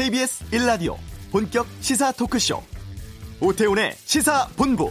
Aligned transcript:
KBS 0.00 0.46
1라디오 0.46 0.96
본격 1.30 1.66
시사 1.80 2.10
토크쇼 2.12 2.62
오태훈의 3.38 3.92
시사본부 3.96 4.90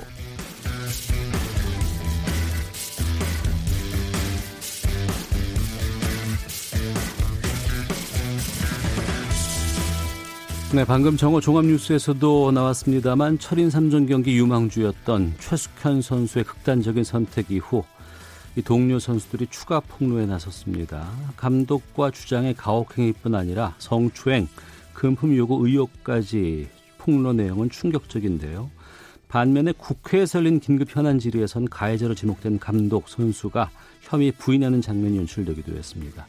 네, 10.76 10.86
방금 10.86 11.18
정오 11.18 11.41
종합뉴스에서도 11.41 12.51
나왔습니다만 12.51 13.40
철인 13.40 13.69
3종 13.69 14.08
경기 14.08 14.37
유망주였던 14.37 15.37
최숙현 15.40 16.04
선수의 16.04 16.46
극단적인 16.46 17.04
선택 17.04 17.50
이후 17.50 17.84
이 18.55 18.62
동료 18.62 19.00
선수들이 19.00 19.48
추가 19.50 19.80
폭로에 19.80 20.28
나섰습니다. 20.28 21.10
감독과 21.36 22.12
주장의 22.12 22.54
가혹행위뿐 22.54 23.34
아니라 23.34 23.73
성추행, 23.80 24.48
금품 24.99 25.34
요구 25.38 25.66
의혹까지 25.66 26.67
폭로 26.98 27.31
내용은 27.31 27.70
충격적인데요. 27.70 28.70
반면에 29.30 29.72
국회에 29.72 30.25
열린 30.35 30.59
긴급 30.59 30.94
현안 30.94 31.20
질의에선 31.20 31.70
가해자로 31.70 32.16
지목된 32.16 32.59
감독 32.59 33.08
선수가 33.08 33.70
혐의 34.02 34.34
부인하는 34.34 34.81
장면이 34.81 35.17
연출되기도 35.20 35.72
했습니다. 35.72 36.27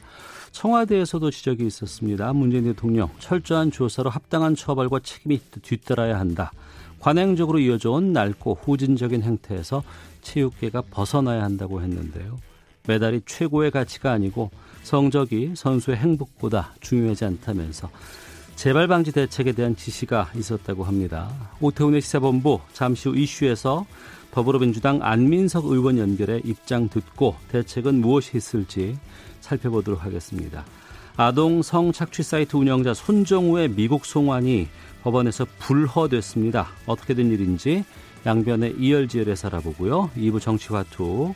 청와대에서도 0.53 1.33
지적이 1.33 1.67
있었습니다. 1.67 2.33
문재인 2.33 2.63
대통령 2.63 3.09
철저한 3.19 3.73
조사로 3.73 4.09
합당한 4.09 4.55
처벌과 4.55 5.01
책임이 5.01 5.41
뒤따라야 5.63 6.21
한다. 6.21 6.53
관행적으로 7.01 7.59
이어져온 7.59 8.13
낡고 8.13 8.61
후진적인 8.63 9.25
행태에서 9.25 9.83
체육계가 10.23 10.83
벗어나야 10.93 11.43
한다고 11.43 11.83
했는데요. 11.83 12.39
메달이 12.87 13.23
최고의 13.27 13.73
가치가 13.73 14.13
아니고 14.13 14.53
성적이 14.85 15.55
선수의 15.57 15.97
행복보다 15.97 16.75
중요하지 16.81 17.25
않다면서 17.25 17.91
재발 18.61 18.89
방지 18.89 19.11
대책에 19.11 19.53
대한 19.53 19.75
지시가 19.75 20.33
있었다고 20.37 20.85
합니다. 20.85 21.31
오태훈의 21.63 22.03
시사본부 22.03 22.61
잠시 22.75 23.09
후 23.09 23.17
이슈에서 23.17 23.87
더불어민주당 24.33 24.99
안민석 25.01 25.65
의원 25.65 25.97
연결해 25.97 26.43
입장 26.45 26.91
듣고 26.91 27.37
대책은 27.49 28.03
무엇이 28.03 28.37
있을지 28.37 28.99
살펴보도록 29.41 30.05
하겠습니다. 30.05 30.67
아동 31.17 31.63
성착취 31.63 32.23
사이트 32.23 32.55
운영자 32.55 32.93
손정우의 32.93 33.71
미국 33.71 34.05
송환이 34.05 34.69
법원에서 35.05 35.47
불허됐습니다. 35.59 36.69
어떻게 36.85 37.15
된 37.15 37.33
일인지 37.33 37.87
양변의 38.27 38.75
이열지열에 38.79 39.37
알아보고요. 39.43 40.11
2부 40.19 40.39
정치화투 40.39 41.35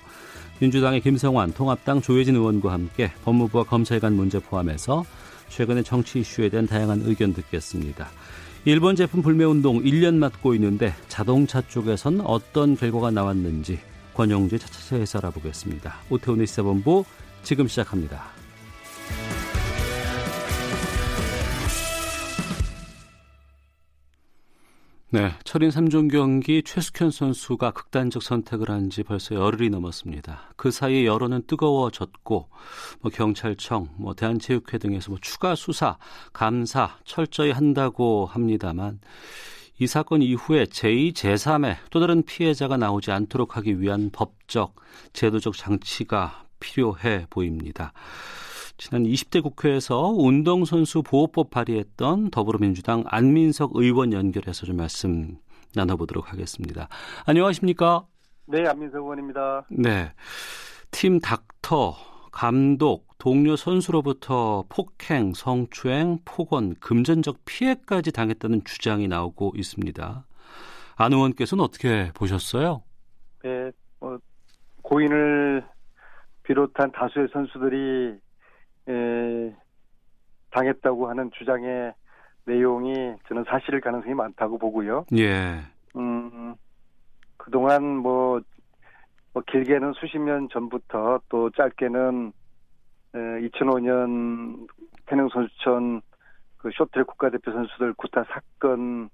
민주당의 0.60 1.00
김성환, 1.00 1.54
통합당 1.54 2.02
조혜진 2.02 2.36
의원과 2.36 2.70
함께 2.70 3.12
법무부와 3.24 3.64
검찰 3.64 3.98
간 3.98 4.12
문제 4.12 4.38
포함해서 4.40 5.06
최근의 5.54 5.84
정치 5.84 6.18
이슈에 6.18 6.48
대한 6.48 6.66
다양한 6.66 7.02
의견 7.04 7.32
듣겠습니다. 7.32 8.08
일본 8.64 8.96
제품 8.96 9.22
불매운동 9.22 9.82
1년 9.84 10.16
맞고 10.16 10.54
있는데 10.54 10.92
자동차 11.06 11.60
쪽에선 11.60 12.22
어떤 12.22 12.76
결과가 12.76 13.12
나왔는지 13.12 13.78
권영주의 14.14 14.58
차차차에서 14.58 15.18
알아보겠습니다. 15.18 15.94
오태훈의 16.10 16.48
시사본부 16.48 17.04
지금 17.44 17.68
시작합니다. 17.68 18.24
네, 25.14 25.30
철인 25.44 25.70
3종 25.70 26.10
경기 26.10 26.60
최숙현 26.64 27.12
선수가 27.12 27.70
극단적 27.70 28.20
선택을 28.20 28.68
한 28.68 28.90
지 28.90 29.04
벌써 29.04 29.36
열흘이 29.36 29.70
넘었습니다. 29.70 30.54
그 30.56 30.72
사이에 30.72 31.06
여론은 31.06 31.44
뜨거워졌고 31.46 32.48
뭐 33.00 33.10
경찰청, 33.12 33.90
뭐 33.96 34.14
대한체육회 34.14 34.78
등에서 34.78 35.12
뭐 35.12 35.18
추가 35.22 35.54
수사, 35.54 35.98
감사 36.32 36.98
철저히 37.04 37.52
한다고 37.52 38.26
합니다만 38.26 38.98
이 39.78 39.86
사건 39.86 40.20
이후에 40.20 40.64
제2, 40.64 41.12
제3의 41.12 41.76
또 41.90 42.00
다른 42.00 42.24
피해자가 42.24 42.76
나오지 42.76 43.12
않도록 43.12 43.56
하기 43.56 43.80
위한 43.80 44.10
법적, 44.10 44.74
제도적 45.12 45.56
장치가 45.56 46.44
필요해 46.58 47.26
보입니다. 47.30 47.92
지난 48.76 49.04
20대 49.04 49.42
국회에서 49.42 50.08
운동선수 50.08 51.02
보호법 51.02 51.50
발의했던 51.50 52.30
더불어민주당 52.30 53.04
안민석 53.06 53.70
의원 53.74 54.12
연결해서 54.12 54.66
좀 54.66 54.76
말씀 54.76 55.36
나눠보도록 55.76 56.32
하겠습니다. 56.32 56.88
안녕하십니까? 57.26 58.04
네, 58.46 58.66
안민석 58.66 58.98
의원입니다. 58.98 59.66
네. 59.70 60.12
팀 60.90 61.20
닥터, 61.20 61.94
감독, 62.32 63.16
동료 63.18 63.56
선수로부터 63.56 64.64
폭행, 64.68 65.34
성추행, 65.34 66.18
폭언, 66.24 66.74
금전적 66.74 67.44
피해까지 67.44 68.12
당했다는 68.12 68.64
주장이 68.64 69.08
나오고 69.08 69.52
있습니다. 69.56 70.26
안 70.96 71.12
의원께서는 71.12 71.62
어떻게 71.62 72.10
보셨어요? 72.14 72.82
네, 73.42 73.70
뭐, 74.00 74.18
고인을 74.82 75.64
비롯한 76.42 76.92
다수의 76.92 77.28
선수들이 77.32 78.23
에, 78.88 79.54
당했다고 80.50 81.08
하는 81.08 81.30
주장의 81.32 81.94
내용이 82.44 83.14
저는 83.28 83.44
사실일 83.48 83.80
가능성이 83.80 84.14
많다고 84.14 84.58
보고요. 84.58 85.06
예. 85.16 85.60
음, 85.96 86.54
그동안 87.36 87.96
뭐, 87.96 88.40
뭐 89.32 89.42
길게는 89.46 89.92
수십 89.94 90.18
년 90.18 90.48
전부터 90.50 91.20
또 91.28 91.50
짧게는 91.50 92.32
에, 93.14 93.18
2005년 93.48 94.68
태릉 95.06 95.28
선수촌 95.28 96.02
그 96.58 96.70
쇼트랙 96.72 97.06
국가대표 97.06 97.52
선수들 97.52 97.92
구타 97.94 98.24
사건 98.24 99.10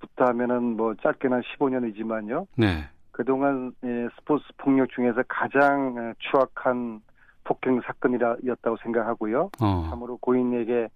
부터 0.00 0.24
하면은 0.26 0.76
뭐 0.76 0.94
짧게는 0.96 1.42
15년이지만요. 1.42 2.46
네. 2.56 2.88
그동안 3.12 3.72
스포츠 4.16 4.44
폭력 4.56 4.90
중에서 4.90 5.22
가장 5.28 6.14
추악한 6.18 7.00
폭행 7.44 7.80
사건이었다고 7.82 8.76
생각하고요. 8.82 9.50
어. 9.60 9.86
참으로 9.90 10.16
고인에게 10.18 10.88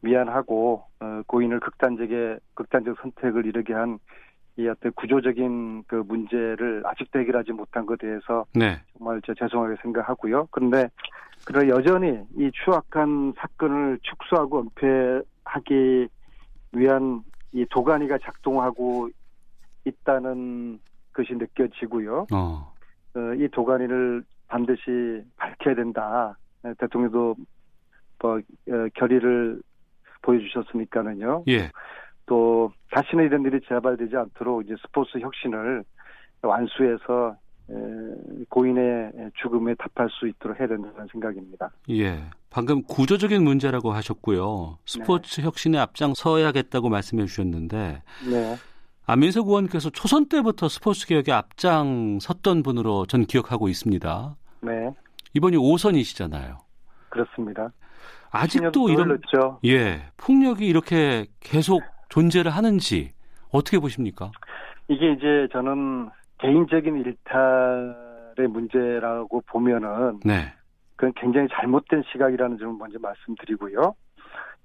미안하고 0.00 0.84
어, 1.00 1.22
고인을 1.26 1.60
극단적의 1.60 2.38
극단적 2.54 2.96
선택을 3.00 3.46
이르게 3.46 3.74
한 3.74 3.98
이 4.58 4.66
어떤 4.68 4.90
구조적인 4.92 5.84
그 5.86 5.96
문제를 5.96 6.82
아직도 6.86 7.18
해결하지 7.20 7.52
못한 7.52 7.84
것에 7.84 7.98
대해서 7.98 8.46
네. 8.54 8.80
정말 8.96 9.20
저 9.26 9.34
죄송하게 9.34 9.76
생각하고요. 9.82 10.48
그런데 10.50 10.88
그러 11.44 11.68
여전히 11.68 12.18
이 12.38 12.50
추악한 12.64 13.34
사건을 13.36 13.98
축소하고 14.02 14.60
은폐하기 14.60 16.08
위한 16.72 17.22
이 17.52 17.66
도가니가 17.68 18.16
작동하고 18.22 19.10
있다는 19.84 20.80
것이 21.12 21.34
느껴지고요. 21.34 22.26
어. 22.32 22.72
어, 23.14 23.34
이 23.38 23.48
도가니를 23.48 24.24
반드시 24.48 25.22
밝혀야 25.36 25.74
된다. 25.74 26.36
네, 26.62 26.72
대통령도 26.78 27.36
뭐 28.20 28.36
어, 28.36 28.88
결의를 28.94 29.60
보여주셨으니까는요. 30.22 31.44
예. 31.48 31.70
또 32.26 32.72
다시는 32.90 33.24
이런 33.24 33.44
일이 33.44 33.60
재발되지 33.68 34.16
않도록 34.16 34.64
이제 34.64 34.74
스포츠 34.82 35.18
혁신을 35.18 35.84
완수해서 36.42 37.36
에, 37.70 37.74
고인의 38.48 39.12
죽음에 39.40 39.74
답할 39.74 40.08
수 40.10 40.26
있도록 40.28 40.58
해야 40.58 40.68
된다는 40.68 41.06
생각입니다. 41.12 41.70
예. 41.90 42.24
방금 42.50 42.82
구조적인 42.82 43.42
문제라고 43.42 43.92
하셨고요. 43.92 44.78
스포츠 44.86 45.40
네. 45.40 45.46
혁신에 45.46 45.78
앞장서야겠다고 45.78 46.88
말씀해 46.88 47.26
주셨는데 47.26 48.02
네. 48.30 48.56
안민석 49.08 49.46
의원께서 49.46 49.88
초선 49.90 50.28
때부터 50.28 50.68
스포츠 50.68 51.06
개혁에 51.06 51.30
앞장섰던 51.30 52.64
분으로 52.64 53.06
전 53.06 53.22
기억하고 53.22 53.68
있습니다. 53.68 54.36
네. 54.62 54.90
이번이 55.34 55.56
5선이시잖아요. 55.56 56.56
그렇습니다. 57.10 57.70
아직도 58.32 58.88
이런 58.88 59.10
흘렀죠. 59.10 59.60
예 59.64 60.02
폭력이 60.16 60.66
이렇게 60.66 61.26
계속 61.38 61.82
존재를 62.08 62.50
하는지 62.50 63.12
어떻게 63.52 63.78
보십니까? 63.78 64.32
이게 64.88 65.12
이제 65.12 65.48
저는 65.52 66.10
개인적인 66.38 66.96
일탈의 66.96 68.48
문제라고 68.48 69.40
보면은 69.46 70.20
네. 70.24 70.52
그건 70.96 71.12
굉장히 71.16 71.46
잘못된 71.52 72.02
시각이라는 72.10 72.58
점을 72.58 72.74
먼저 72.76 72.98
말씀드리고요. 72.98 73.94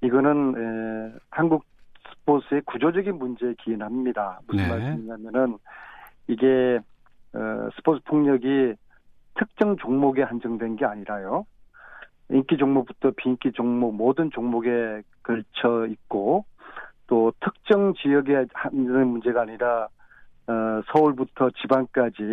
이거는 0.02 0.56
에, 0.58 1.20
한국 1.30 1.64
스포츠의 2.32 2.62
구조적인 2.62 3.18
문제에 3.18 3.54
기인합니다. 3.60 4.40
무슨 4.48 4.64
네. 4.64 4.70
말씀이냐면은 4.70 5.58
이게 6.28 6.80
어, 7.34 7.70
스포츠 7.76 8.02
폭력이 8.06 8.76
특정 9.36 9.76
종목에 9.78 10.24
한정된 10.24 10.78
게 10.78 10.86
아니라요. 10.86 11.46
인기 12.30 12.56
종목부터 12.58 13.12
비인기 13.18 13.52
종목 13.52 13.96
모든 13.96 14.32
종목에 14.32 15.02
걸쳐 15.24 15.88
있고 15.88 16.46
또 17.08 17.34
특정 17.42 17.94
지역에 17.96 18.46
하는 18.54 19.08
문제가 19.08 19.42
아니라 19.42 19.88
어, 20.48 20.82
서울부터 20.94 21.50
지방까지 21.62 22.24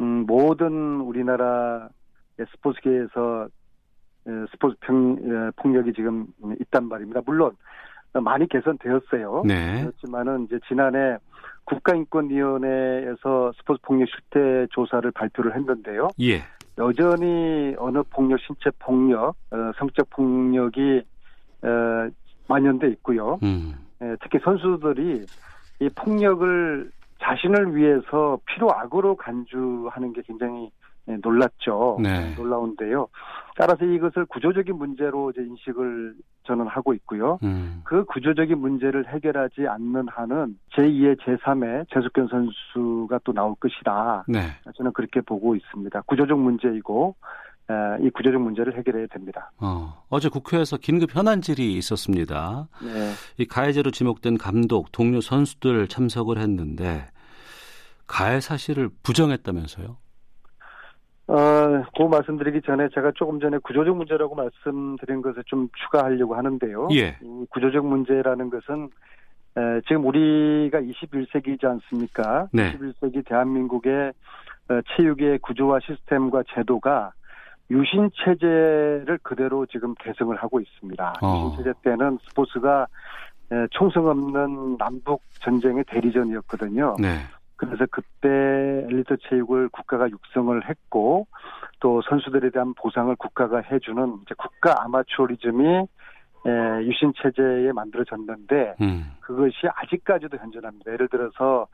음, 0.00 0.26
모든 0.26 1.00
우리나라 1.00 1.88
스포츠계에서 2.36 3.48
스포츠 4.50 4.76
평, 4.80 5.52
폭력이 5.56 5.92
지금 5.92 6.26
있단 6.60 6.88
말입니다. 6.88 7.20
물론 7.24 7.56
많이 8.20 8.48
개선되었어요. 8.48 9.42
네. 9.46 9.82
그렇지만은 9.82 10.44
이제 10.44 10.58
지난해 10.68 11.16
국가인권위원회에서 11.64 13.52
스포츠 13.56 13.80
폭력 13.82 14.08
실태 14.08 14.66
조사를 14.70 15.10
발표를 15.12 15.54
했는데요. 15.56 16.10
예. 16.20 16.42
여전히 16.78 17.74
언어 17.78 18.04
폭력, 18.10 18.40
신체 18.40 18.70
폭력, 18.78 19.34
어, 19.50 19.72
성적 19.78 20.08
폭력이 20.10 21.02
어, 21.62 22.08
만연돼 22.48 22.88
있고요. 22.88 23.38
음. 23.42 23.74
예, 24.02 24.16
특히 24.20 24.38
선수들이 24.42 25.24
이 25.80 25.88
폭력을 25.94 26.90
자신을 27.22 27.74
위해서 27.74 28.38
필요 28.44 28.70
악으로 28.70 29.16
간주하는 29.16 30.12
게 30.12 30.22
굉장히 30.22 30.70
예, 31.08 31.16
놀랐죠. 31.22 31.98
네. 32.02 32.34
놀라운데요. 32.34 33.08
따라서 33.56 33.84
이것을 33.84 34.24
구조적인 34.26 34.76
문제로 34.76 35.30
이제 35.30 35.42
인식을 35.42 36.14
저는 36.46 36.66
하고 36.66 36.92
있고요. 36.94 37.38
음. 37.42 37.82
그 37.84 38.04
구조적인 38.04 38.58
문제를 38.58 39.06
해결하지 39.08 39.66
않는 39.68 40.08
한은 40.08 40.58
제2의 40.74 41.18
제3의 41.20 41.86
재숙견 41.92 42.28
선수가 42.28 43.20
또 43.24 43.32
나올 43.32 43.54
것이다. 43.56 44.24
네. 44.28 44.40
저는 44.76 44.92
그렇게 44.92 45.20
보고 45.20 45.54
있습니다. 45.54 46.02
구조적 46.02 46.38
문제이고 46.38 47.14
이 48.02 48.10
구조적 48.10 48.40
문제를 48.40 48.76
해결해야 48.76 49.06
됩니다. 49.06 49.52
어, 49.58 50.02
어제 50.10 50.28
국회에서 50.28 50.76
긴급 50.76 51.14
현안 51.14 51.40
질이 51.40 51.74
있었습니다. 51.74 52.68
네. 52.82 53.12
이 53.38 53.46
가해자로 53.46 53.90
지목된 53.90 54.36
감독, 54.36 54.92
동료 54.92 55.20
선수들 55.20 55.88
참석을 55.88 56.38
했는데 56.38 57.08
가해 58.06 58.40
사실을 58.40 58.90
부정했다면서요? 59.02 59.96
어, 61.26 61.82
그 61.96 62.02
말씀드리기 62.02 62.62
전에 62.62 62.88
제가 62.94 63.12
조금 63.14 63.40
전에 63.40 63.58
구조적 63.58 63.96
문제라고 63.96 64.34
말씀드린 64.34 65.22
것을 65.22 65.42
좀 65.46 65.68
추가하려고 65.84 66.34
하는데요. 66.34 66.88
예. 66.92 67.16
이 67.22 67.46
구조적 67.50 67.86
문제라는 67.86 68.50
것은 68.50 68.90
에, 69.56 69.80
지금 69.88 70.04
우리가 70.04 70.80
21세기이지 70.80 71.64
않습니까? 71.64 72.48
네. 72.52 72.76
21세기 72.76 73.26
대한민국의 73.26 74.12
어, 74.68 74.80
체육의 74.96 75.38
구조와 75.38 75.80
시스템과 75.80 76.42
제도가 76.54 77.12
유신 77.70 78.10
체제를 78.22 79.18
그대로 79.22 79.64
지금 79.66 79.94
계승을 79.94 80.36
하고 80.36 80.60
있습니다. 80.60 81.14
어. 81.22 81.50
유신 81.52 81.64
체제 81.64 81.72
때는 81.82 82.18
스포츠가 82.28 82.86
에, 83.50 83.66
총성 83.70 84.08
없는 84.08 84.76
남북 84.76 85.22
전쟁의 85.40 85.84
대리전이었거든요. 85.88 86.96
네. 86.98 87.20
그래서 87.56 87.86
그때 87.90 88.28
엘리트 88.28 89.16
체육을 89.28 89.68
국가가 89.68 90.08
육성을 90.10 90.68
했고 90.68 91.26
또 91.80 92.02
선수들에 92.02 92.50
대한 92.50 92.74
보상을 92.74 93.14
국가가 93.16 93.60
해주는 93.60 94.18
이제 94.22 94.34
국가 94.36 94.82
아마추어리즘이 94.84 95.86
에, 96.46 96.84
유신 96.84 97.12
체제에 97.16 97.72
만들어졌는데 97.72 98.74
음. 98.80 99.12
그것이 99.20 99.56
아직까지도 99.74 100.36
현존합니다. 100.36 100.92
예를 100.92 101.08
들어서 101.08 101.66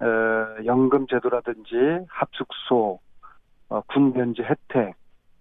어, 0.00 0.64
연금 0.64 1.06
제도라든지 1.06 1.74
합숙소, 2.08 3.00
어, 3.68 3.80
군 3.82 4.12
면제 4.12 4.42
혜택, 4.42 4.94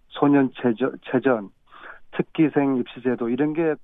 소년 0.10 0.52
체전, 0.62 0.98
체전, 1.06 1.50
특기생 2.12 2.78
입시 2.78 3.02
제도 3.02 3.30
이런 3.30 3.54
게 3.54 3.76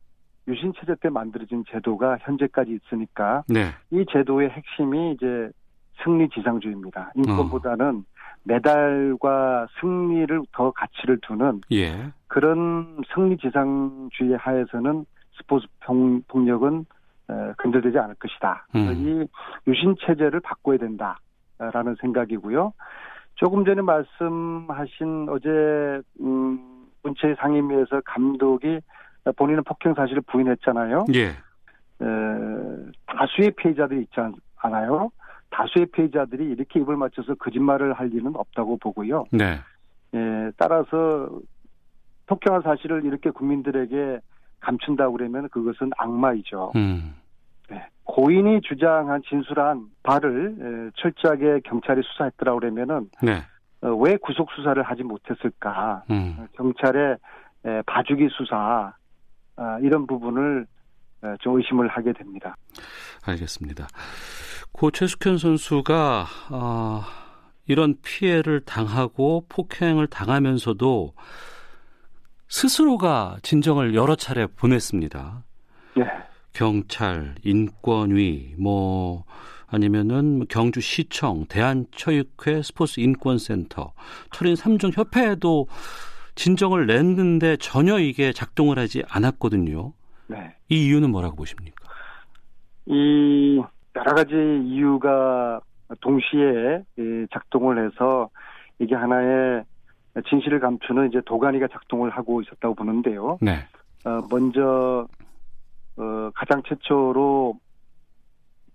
유신 0.47 0.73
체제 0.79 0.95
때 1.01 1.09
만들어진 1.09 1.63
제도가 1.69 2.17
현재까지 2.21 2.77
있으니까 2.83 3.43
네. 3.47 3.69
이 3.91 4.05
제도의 4.11 4.49
핵심이 4.49 5.13
이제 5.13 5.49
승리 6.03 6.29
지상주의입니다. 6.29 7.11
인권보다는 7.15 7.85
어. 7.97 8.19
메달과 8.43 9.67
승리를 9.79 10.41
더 10.53 10.71
가치를 10.71 11.19
두는 11.21 11.61
예. 11.71 12.11
그런 12.27 13.01
승리 13.13 13.37
지상주의 13.37 14.37
하에서는 14.37 15.05
스포츠 15.37 15.67
폭력은 16.27 16.85
근절되지 17.57 17.97
않을 17.97 18.15
것이다. 18.15 18.65
음. 18.75 18.93
이 18.95 19.69
유신 19.69 19.95
체제를 19.99 20.39
바꿔야 20.39 20.77
된다라는 20.77 21.95
생각이고요. 22.01 22.73
조금 23.35 23.63
전에 23.65 23.81
말씀하신 23.81 25.27
어제 25.29 26.01
음, 26.21 26.87
문체 27.03 27.35
상임위에서 27.39 28.01
감독이 28.05 28.79
본인은 29.35 29.63
폭행 29.63 29.93
사실을 29.93 30.21
부인했잖아요. 30.27 31.05
예. 31.13 31.27
에, 31.27 31.35
다수의 33.05 33.51
피해자들이 33.51 34.01
있지 34.01 34.15
않아요. 34.57 35.11
다수의 35.59 35.87
피해자들이 35.87 36.45
이렇게 36.51 36.79
입을 36.79 36.95
맞춰서 36.95 37.35
거짓말을 37.35 37.93
할 37.93 38.07
리는 38.07 38.33
없다고 38.33 38.77
보고요. 38.77 39.25
네. 39.31 39.59
예, 40.13 40.51
따라서 40.57 41.29
폭행한 42.27 42.61
사실을 42.61 43.03
이렇게 43.03 43.29
국민들에게 43.29 44.19
감춘다 44.61 45.09
그러면 45.09 45.49
그것은 45.49 45.91
악마이죠. 45.97 46.71
음. 46.75 47.15
네. 47.69 47.85
고인이 48.05 48.61
주장한 48.61 49.21
진술한 49.27 49.87
바를 50.01 50.55
예, 50.59 50.91
철저하게 51.01 51.61
경찰이 51.65 52.01
수사했더라 52.03 52.53
그러면은 52.55 53.09
네. 53.21 53.41
어, 53.81 53.89
왜 53.95 54.15
구속 54.17 54.49
수사를 54.51 54.81
하지 54.81 55.03
못했을까? 55.03 56.03
음. 56.09 56.47
경찰의 56.53 57.17
예, 57.65 57.83
봐주기 57.85 58.29
수사 58.31 58.93
아, 59.57 59.79
이런 59.81 60.07
부분을 60.07 60.65
예, 61.25 61.35
좀 61.41 61.57
의심을 61.57 61.89
하게 61.89 62.13
됩니다. 62.13 62.55
알겠습니다. 63.25 63.87
고 64.71 64.91
최숙현 64.91 65.37
선수가 65.37 66.27
어, 66.51 67.03
이런 67.67 67.95
피해를 68.01 68.61
당하고 68.61 69.45
폭행을 69.49 70.07
당하면서도 70.07 71.13
스스로가 72.47 73.37
진정을 73.43 73.93
여러 73.93 74.15
차례 74.15 74.47
보냈습니다. 74.47 75.43
네. 75.97 76.03
경찰, 76.53 77.35
인권위, 77.43 78.55
뭐 78.57 79.23
아니면은 79.67 80.47
경주시청, 80.47 81.45
대한체육회 81.47 82.63
스포츠 82.63 82.99
인권센터, 82.99 83.93
철인 84.31 84.55
3종 84.55 84.97
협회에도 84.97 85.67
진정을 86.33 86.87
냈는데 86.87 87.57
전혀 87.57 87.99
이게 87.99 88.33
작동을 88.33 88.79
하지 88.79 89.03
않았거든요. 89.07 89.93
네. 90.27 90.55
이 90.69 90.85
이유는 90.85 91.11
뭐라고 91.11 91.35
보십니까? 91.35 91.75
이 92.87 93.61
여러 93.99 94.15
가지 94.15 94.33
이유가 94.65 95.59
동시에 95.99 96.83
작동을 97.33 97.85
해서 97.85 98.29
이게 98.79 98.95
하나의 98.95 99.63
진실을 100.29 100.59
감추는 100.59 101.09
이제 101.09 101.21
도가니가 101.25 101.67
작동을 101.67 102.09
하고 102.09 102.41
있었다고 102.41 102.75
보는데요. 102.75 103.37
네. 103.41 103.65
어, 104.05 104.21
먼저 104.29 105.05
어, 105.97 106.29
가장 106.33 106.63
최초로 106.63 107.59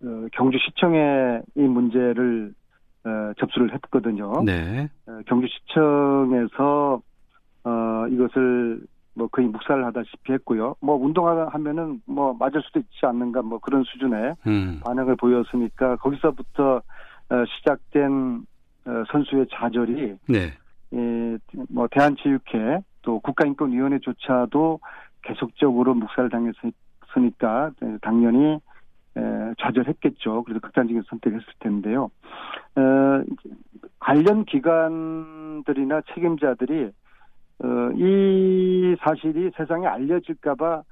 어, 0.05 0.27
경주시청에 0.33 1.41
이 1.57 1.61
문제를 1.61 2.53
어, 3.05 3.33
접수를 3.39 3.73
했거든요. 3.75 4.43
네. 4.45 4.89
어, 5.07 5.21
경주시청에서 5.27 7.01
어, 7.65 8.07
이것을 8.11 8.81
뭐 9.15 9.29
거의 9.29 9.49
묵살을 9.49 9.85
하다시피 9.87 10.33
했고요. 10.33 10.75
뭐 10.81 10.97
운동하면은 10.97 12.03
뭐 12.07 12.35
맞을 12.35 12.63
수도 12.63 12.81
있지 12.81 13.07
않는가 13.07 13.43
뭐 13.43 13.59
그런 13.59 13.85
수준의 13.85 14.35
음. 14.47 14.81
반응을 14.85 15.17
보였으니까 15.17 15.97
거기서부터 15.97 16.83
어, 17.31 17.45
시작된 17.47 18.45
어, 18.87 19.05
선수의 19.11 19.47
좌절이 19.51 20.17
네. 20.29 20.53
예, 20.93 21.39
뭐 21.71 21.89
대한체육회 21.91 22.81
또 23.03 23.21
국가인권위원회조차도 23.21 24.81
계속적으로 25.23 25.95
묵살을 25.95 26.31
당했으니까 26.31 27.71
당연히 28.03 28.59
에, 29.17 29.55
좌절했겠죠. 29.59 30.43
그래서 30.43 30.61
극단적인 30.61 31.03
선택을 31.09 31.41
했을 31.41 31.53
텐데요. 31.61 32.11
어, 32.77 33.23
관련 33.99 34.45
기관들이나 34.45 36.03
책임자들이 36.13 36.91
어, 37.61 37.91
이 37.97 38.97
사실이 39.01 39.51
세상에 39.57 39.87
알려질까봐 39.87 40.83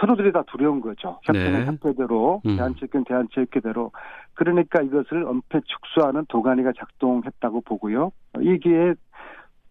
서로들이 0.00 0.32
다 0.32 0.42
두려운 0.46 0.80
거죠. 0.80 1.18
협회는 1.24 1.60
네. 1.60 1.66
협회대로, 1.66 2.40
음. 2.46 2.56
대한체육회는 2.56 3.04
대한체육회대로. 3.04 3.90
그러니까 4.34 4.82
이것을 4.82 5.24
엄폐 5.24 5.60
축소하는 5.64 6.24
도가니가 6.28 6.72
작동했다고 6.78 7.62
보고요. 7.62 8.12
이게 8.40 8.94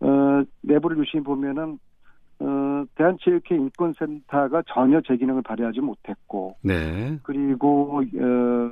어, 0.02 0.44
내부를 0.62 0.98
유심히 1.00 1.24
보면은 1.24 1.80
어, 2.40 2.84
대한체육회 2.96 3.56
인권센터가 3.56 4.64
전혀 4.68 5.02
제 5.02 5.18
기능을 5.18 5.42
발휘하지 5.42 5.82
못했고, 5.82 6.56
네. 6.62 7.18
그리고 7.24 8.00
어, 8.00 8.72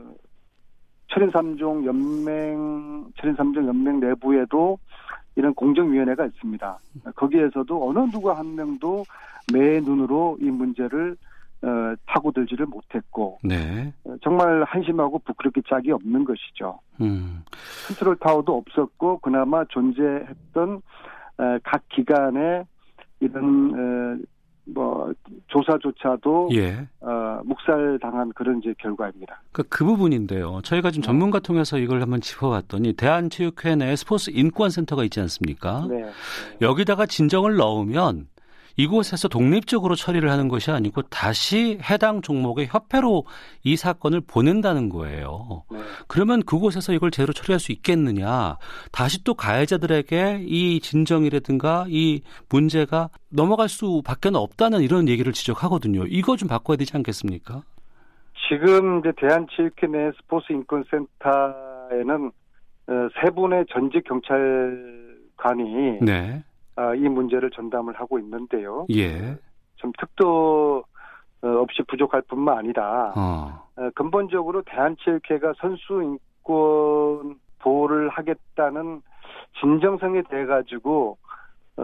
철인 1.09 1.31
3종 1.31 1.85
연맹, 1.85 3.05
철인 3.17 3.35
3종 3.35 3.67
연맹 3.67 3.99
내부에도 3.99 4.77
이런 5.37 5.53
공정위원회가 5.53 6.25
있습니다. 6.25 6.79
거기에서도 7.15 7.89
어느 7.89 7.99
누구 8.11 8.31
한 8.31 8.55
명도 8.55 9.05
매 9.53 9.79
눈으로 9.79 10.37
이 10.41 10.45
문제를 10.45 11.15
어, 11.61 11.95
파고들지를 12.05 12.65
못했고 12.65 13.39
네. 13.43 13.93
어, 14.03 14.15
정말 14.23 14.63
한심하고 14.63 15.19
부끄럽게 15.19 15.61
짝이 15.69 15.91
없는 15.91 16.23
것이죠. 16.25 16.79
음. 17.01 17.43
컨트롤 17.87 18.15
타워도 18.17 18.55
없었고 18.57 19.19
그나마 19.19 19.63
존재했던 19.65 20.81
어, 21.37 21.57
각 21.63 21.87
기관의 21.89 22.65
이런 23.19 23.73
어, 23.73 24.23
뭐 24.73 25.13
조사조차도 25.47 26.49
예. 26.53 26.87
어, 27.01 27.41
묵살당한 27.45 28.31
그런 28.33 28.59
이제 28.59 28.73
결과입니다. 28.77 29.41
그, 29.51 29.63
그 29.63 29.85
부분인데요. 29.85 30.61
저희가 30.63 30.91
지금 30.91 31.03
전문가 31.03 31.39
통해서 31.39 31.77
이걸 31.77 32.01
한번 32.01 32.21
짚어봤더니 32.21 32.93
대한체육회 32.93 33.75
내 33.75 33.95
스포츠 33.95 34.29
인권센터가 34.31 35.03
있지 35.05 35.19
않습니까? 35.21 35.85
네. 35.89 36.01
네. 36.01 36.11
여기다가 36.61 37.05
진정을 37.05 37.55
넣으면 37.55 38.27
이곳에서 38.77 39.27
독립적으로 39.27 39.95
처리를 39.95 40.29
하는 40.29 40.47
것이 40.47 40.71
아니고 40.71 41.01
다시 41.03 41.79
해당 41.89 42.21
종목의 42.21 42.67
협회로 42.67 43.25
이 43.63 43.75
사건을 43.75 44.21
보낸다는 44.21 44.89
거예요. 44.89 45.63
네. 45.71 45.79
그러면 46.07 46.43
그곳에서 46.43 46.93
이걸 46.93 47.11
제대로 47.11 47.33
처리할 47.33 47.59
수 47.59 47.71
있겠느냐? 47.71 48.57
다시 48.91 49.23
또 49.23 49.33
가해자들에게 49.33 50.43
이 50.45 50.79
진정이라든가 50.79 51.85
이 51.89 52.21
문제가 52.49 53.09
넘어갈 53.29 53.67
수밖에 53.67 54.29
없다는 54.33 54.81
이런 54.81 55.07
얘기를 55.07 55.33
지적하거든요. 55.33 56.05
이거 56.07 56.35
좀 56.35 56.47
바꿔야 56.47 56.77
되지 56.77 56.95
않겠습니까? 56.95 57.61
지금 58.47 58.99
이제 58.99 59.11
대한체육회 59.17 59.87
내 59.87 60.11
스포츠 60.17 60.51
인권센터에는 60.53 62.31
어, 62.89 63.09
세 63.21 63.29
분의 63.31 63.65
전직 63.71 64.03
경찰관이 64.05 65.99
네. 66.01 66.43
아, 66.77 66.93
이 66.93 67.09
문제를 67.09 67.49
전담을 67.49 67.99
하고 67.99 68.19
있는데요. 68.19 68.85
예. 68.93 69.35
좀 69.77 69.91
특도 69.97 70.83
어, 71.41 71.47
없이 71.47 71.81
부족할 71.87 72.21
뿐만 72.23 72.57
아니라 72.59 73.13
어. 73.15 73.67
어, 73.75 73.89
근본적으로 73.95 74.61
대한체육회가 74.61 75.53
선수 75.57 76.01
인권 76.03 77.39
보호를 77.59 78.09
하겠다는 78.09 79.01
진정성에 79.59 80.23
대해 80.29 80.45
가지고 80.45 81.17
어, 81.77 81.83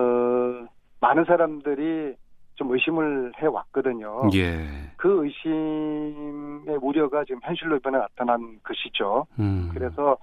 많은 1.01 1.25
사람들이 1.25 2.15
좀 2.55 2.71
의심을 2.71 3.31
해 3.41 3.47
왔거든요. 3.47 4.29
예. 4.35 4.67
그 4.97 5.25
의심의 5.25 6.77
우려가 6.81 7.23
지금 7.25 7.39
현실로 7.43 7.77
이번에 7.77 7.97
나타난 7.97 8.59
것이죠. 8.63 9.25
음. 9.39 9.71
그래서 9.73 10.17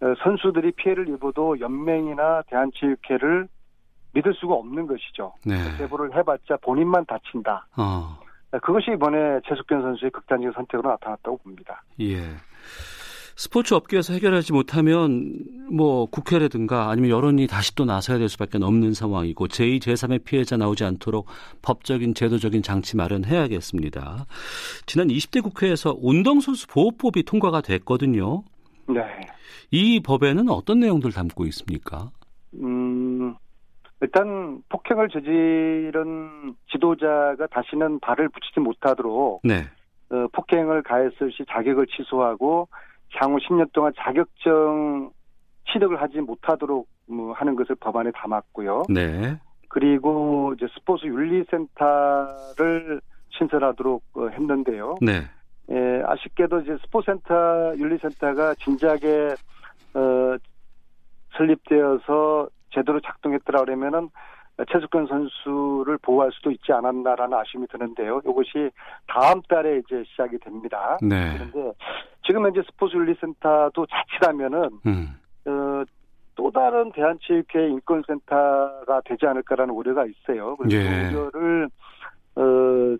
어, 0.00 0.14
선수들이 0.24 0.72
피해를 0.72 1.08
입어도 1.08 1.58
연맹이나 1.60 2.42
대한체육회를 2.48 3.48
믿을 4.12 4.34
수가 4.34 4.54
없는 4.54 4.86
것이죠. 4.86 5.32
네. 5.44 5.56
제보를 5.78 6.14
해봤자 6.16 6.56
본인만 6.62 7.04
다친다. 7.06 7.66
어. 7.76 8.18
그것이 8.62 8.92
이번에 8.94 9.40
최숙현 9.46 9.82
선수의 9.82 10.10
극단적인 10.10 10.52
선택으로 10.54 10.90
나타났다고 10.90 11.36
봅니다. 11.38 11.82
예. 12.00 12.16
스포츠 13.36 13.72
업계에서 13.74 14.14
해결하지 14.14 14.52
못하면 14.52 15.38
뭐 15.70 16.06
국회라든가 16.06 16.90
아니면 16.90 17.10
여론이 17.10 17.46
다시 17.46 17.72
또 17.76 17.84
나서야 17.84 18.18
될 18.18 18.28
수밖에 18.28 18.58
없는 18.60 18.94
상황이고 18.94 19.46
제2, 19.46 19.78
제3의 19.78 20.24
피해자 20.24 20.56
나오지 20.56 20.82
않도록 20.82 21.26
법적인 21.62 22.14
제도적인 22.14 22.64
장치 22.64 22.96
마련해야겠습니다. 22.96 24.26
지난 24.86 25.06
20대 25.06 25.40
국회에서 25.40 25.96
운동선수 26.00 26.66
보호법이 26.66 27.22
통과가 27.22 27.60
됐거든요. 27.60 28.42
네. 28.88 29.02
이 29.70 30.00
법에는 30.00 30.48
어떤 30.48 30.80
내용들 30.80 31.12
담고 31.12 31.44
있습니까? 31.46 32.10
음, 32.54 33.36
일단 34.00 34.62
폭행을 34.68 35.08
저지른 35.08 36.54
지도자가 36.70 37.46
다시는 37.50 38.00
발을 38.00 38.28
붙이지 38.28 38.60
못하도록 38.60 39.40
네. 39.44 39.62
어, 40.10 40.26
폭행을 40.32 40.82
가했을 40.82 41.32
시 41.32 41.44
자격을 41.48 41.86
취소하고 41.88 42.68
향후 43.14 43.38
10년 43.38 43.72
동안 43.72 43.92
자격증 43.96 45.10
취득을 45.72 46.00
하지 46.00 46.20
못하도록 46.20 46.86
뭐 47.06 47.32
하는 47.32 47.56
것을 47.56 47.74
법안에 47.76 48.10
담았고요. 48.14 48.84
네. 48.88 49.38
그리고 49.68 50.54
이제 50.56 50.66
스포츠 50.74 51.06
윤리센터를 51.06 53.00
신설하도록 53.30 54.02
어, 54.14 54.28
했는데요. 54.28 54.96
네. 55.00 55.22
예, 55.70 56.02
아쉽게도 56.06 56.60
이제 56.60 56.76
스포센터 56.82 57.74
윤리센터가 57.76 58.54
진작에 58.54 59.34
어, 59.94 60.36
설립되어서 61.36 62.48
제대로 62.70 63.00
작동했더라 63.00 63.60
그러면은 63.60 64.10
최숙현 64.72 65.06
선수를 65.06 65.98
보호할 65.98 66.32
수도 66.32 66.50
있지 66.50 66.72
않았나라는 66.72 67.36
아쉬움이 67.38 67.68
드는데요. 67.68 68.20
이것이 68.26 68.70
다음 69.06 69.40
달에 69.42 69.78
이제 69.78 70.02
시작이 70.08 70.38
됩니다. 70.38 70.98
네. 71.00 71.34
그런데 71.36 71.72
지금 72.26 72.44
현재 72.44 72.62
스포츠 72.62 72.96
윤리센터도 72.96 73.86
자칫하면은 73.86 74.70
음. 74.86 75.20
어, 75.46 75.84
또 76.34 76.50
다른 76.50 76.90
대한체육회 76.92 77.68
인권센터가 77.68 79.02
되지 79.04 79.26
않을까라는 79.26 79.72
우려가 79.74 80.04
있어요. 80.06 80.56
그래서 80.56 80.76
예. 80.76 81.10
그 81.10 81.16
우려를 81.16 81.68
어, 82.36 82.96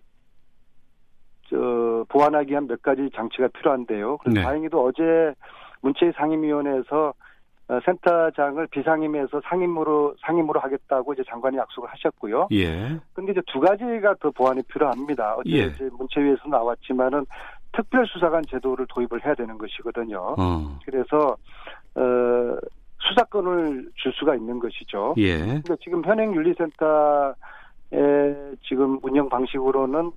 저 1.49 2.05
보완하기 2.09 2.51
위한 2.51 2.67
몇 2.67 2.81
가지 2.81 3.09
장치가 3.13 3.47
필요한데요. 3.49 4.17
그래서 4.17 4.39
네. 4.39 4.43
다행히도 4.43 4.83
어제 4.83 5.33
문체위 5.81 6.11
상임위원회에서 6.13 7.09
어, 7.09 7.13
센터장을 7.85 8.65
비상임에서 8.67 9.41
상임으로 9.43 10.15
상임으로 10.25 10.59
하겠다고 10.59 11.13
이제 11.13 11.23
장관이 11.27 11.57
약속을 11.57 11.89
하셨고요. 11.89 12.47
예. 12.51 12.97
근데 13.13 13.31
이제 13.31 13.41
두 13.45 13.59
가지가 13.59 14.15
더 14.19 14.31
보완이 14.31 14.61
필요합니다. 14.63 15.35
어제 15.35 15.49
예. 15.51 15.63
이제 15.65 15.89
문체위에서 15.97 16.49
나왔지만은 16.49 17.25
특별수사관 17.73 18.43
제도를 18.49 18.87
도입을 18.89 19.23
해야 19.23 19.35
되는 19.35 19.57
것이거든요. 19.57 20.35
어. 20.37 20.79
그래서 20.83 21.37
어, 21.95 22.57
수사권을 23.07 23.91
줄 23.95 24.13
수가 24.13 24.35
있는 24.35 24.57
것이죠. 24.57 25.13
예. 25.17 25.37
그러니까 25.37 25.75
지금 25.83 26.03
현행 26.03 26.33
윤리센터의 26.33 27.35
지금 28.67 28.99
운영 29.03 29.29
방식으로는 29.29 29.99
어, 29.99 30.11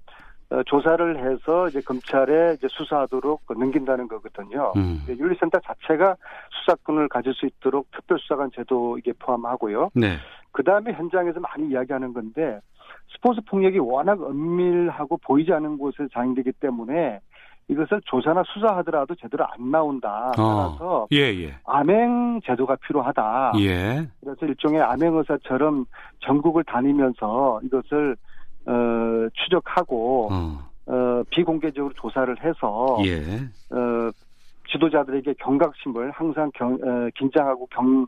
조사를 0.67 1.19
해서 1.19 1.69
이제 1.69 1.81
검찰에 1.81 2.55
이제 2.55 2.67
수사하도록 2.71 3.43
넘긴다는 3.49 4.09
거거든요. 4.09 4.73
음. 4.77 5.03
근데 5.07 5.21
윤리센터 5.23 5.59
자체가 5.61 6.17
수사권을 6.51 7.09
가질 7.09 7.33
수 7.35 7.47
있도록 7.47 7.91
특별수사관 7.93 8.51
제도 8.55 8.99
이게 8.99 9.13
포함하고요. 9.19 9.91
네. 9.95 10.17
그 10.51 10.63
다음에 10.63 10.93
현장에서 10.93 11.41
많이 11.41 11.69
이야기하는 11.71 12.13
건데 12.13 12.61
스포츠 13.15 13.41
폭력이 13.47 13.79
워낙 13.79 14.21
은밀하고 14.23 15.19
보이지 15.19 15.53
않는 15.53 15.79
곳에 15.79 16.07
장행되기 16.13 16.53
때문에 16.53 17.21
이것을 17.69 18.01
조사나 18.05 18.43
수사하더라도 18.47 19.15
제대로 19.15 19.47
안 19.47 19.71
나온다. 19.71 20.33
따라서 20.37 21.03
어. 21.03 21.07
예, 21.13 21.19
예. 21.19 21.55
암행 21.65 22.41
제도가 22.45 22.77
필요하다. 22.77 23.53
예. 23.61 24.07
그래서 24.21 24.47
일종의 24.47 24.83
암행 24.83 25.17
의사처럼 25.17 25.87
전국을 26.21 26.65
다니면서 26.65 27.61
이것을 27.65 28.17
어, 28.67 29.29
추적하고 29.35 30.29
어. 30.33 30.71
어, 30.87 31.23
비공개적으로 31.31 31.93
조사를 31.95 32.43
해서 32.45 32.99
예. 33.05 33.21
어, 33.75 34.11
지도자들에게 34.71 35.35
경각심을 35.39 36.11
항상 36.13 36.51
경, 36.55 36.75
어, 36.75 37.09
긴장하고 37.17 37.67
경 37.67 38.07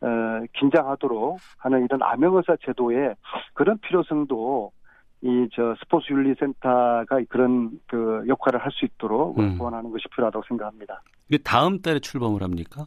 어, 0.00 0.08
긴장하도록 0.52 1.38
하는 1.58 1.84
이런 1.84 2.02
암행의사 2.02 2.56
제도의 2.64 3.14
그런 3.54 3.78
필요성도 3.78 4.72
이 5.22 5.48
저 5.54 5.74
스포츠 5.80 6.12
윤리 6.12 6.34
센터가 6.38 7.06
그런 7.30 7.80
그 7.86 8.22
역할을 8.28 8.60
할 8.62 8.70
수 8.70 8.84
있도록 8.84 9.38
음. 9.38 9.56
보완하는 9.56 9.90
것이 9.90 10.04
필요하다고 10.14 10.44
생각합니다. 10.46 11.02
이게 11.28 11.38
다음 11.42 11.80
달에 11.80 11.98
출범을 11.98 12.42
합니까? 12.42 12.86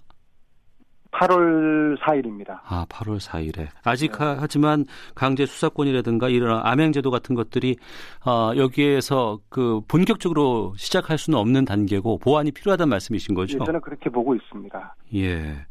8월 1.12 1.98
4일입니다. 2.00 2.60
아, 2.66 2.86
8월 2.88 3.20
4일에. 3.20 3.68
아직 3.84 4.12
네. 4.12 4.18
하, 4.18 4.38
하지만 4.39 4.86
강제 5.16 5.46
수사권이라든가 5.46 6.30
이런 6.30 6.62
암행 6.63 6.92
제도 6.92 7.12
같은 7.12 7.36
것들이 7.36 7.78
어, 8.25 8.51
여기에서 8.56 9.39
그 9.50 9.82
본격적으로 9.88 10.74
시작할 10.78 11.18
수는 11.18 11.39
없는 11.39 11.66
단계고 11.66 12.20
보완이 12.20 12.51
필요하다는 12.51 12.89
말씀이신 12.89 13.36
거죠? 13.36 13.58
예, 13.60 13.66
저는 13.66 13.82
그렇게 13.82 14.10
보고 14.10 14.36
있습니다. 14.36 14.96
예. 15.16 15.66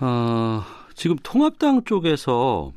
어, 0.00 0.62
지금 0.94 1.16
통합당 1.22 1.84
쪽에서 1.84 2.72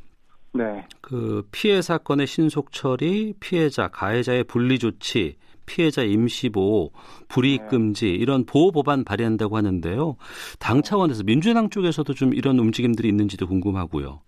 네. 0.54 0.86
그 1.00 1.46
피해 1.50 1.82
사건의 1.82 2.26
신속 2.26 2.72
처리, 2.72 3.34
피해자, 3.40 3.88
가해자의 3.88 4.44
분리 4.44 4.78
조치, 4.78 5.36
피해자 5.66 6.02
임시 6.02 6.50
보호, 6.50 6.90
불이익 7.28 7.62
네. 7.62 7.68
금지 7.68 8.08
이런 8.10 8.44
보호 8.44 8.72
법안 8.72 9.04
발의한다고 9.04 9.56
하는데요. 9.56 10.16
당 10.58 10.82
차원에서 10.82 11.24
민주당 11.24 11.70
쪽에서도 11.70 12.12
좀 12.14 12.34
이런 12.34 12.58
움직임들이 12.58 13.08
있는지도 13.08 13.46
궁금하고요. 13.46 14.20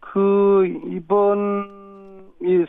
그 0.00 0.66
이번 0.90 2.32
이 2.42 2.64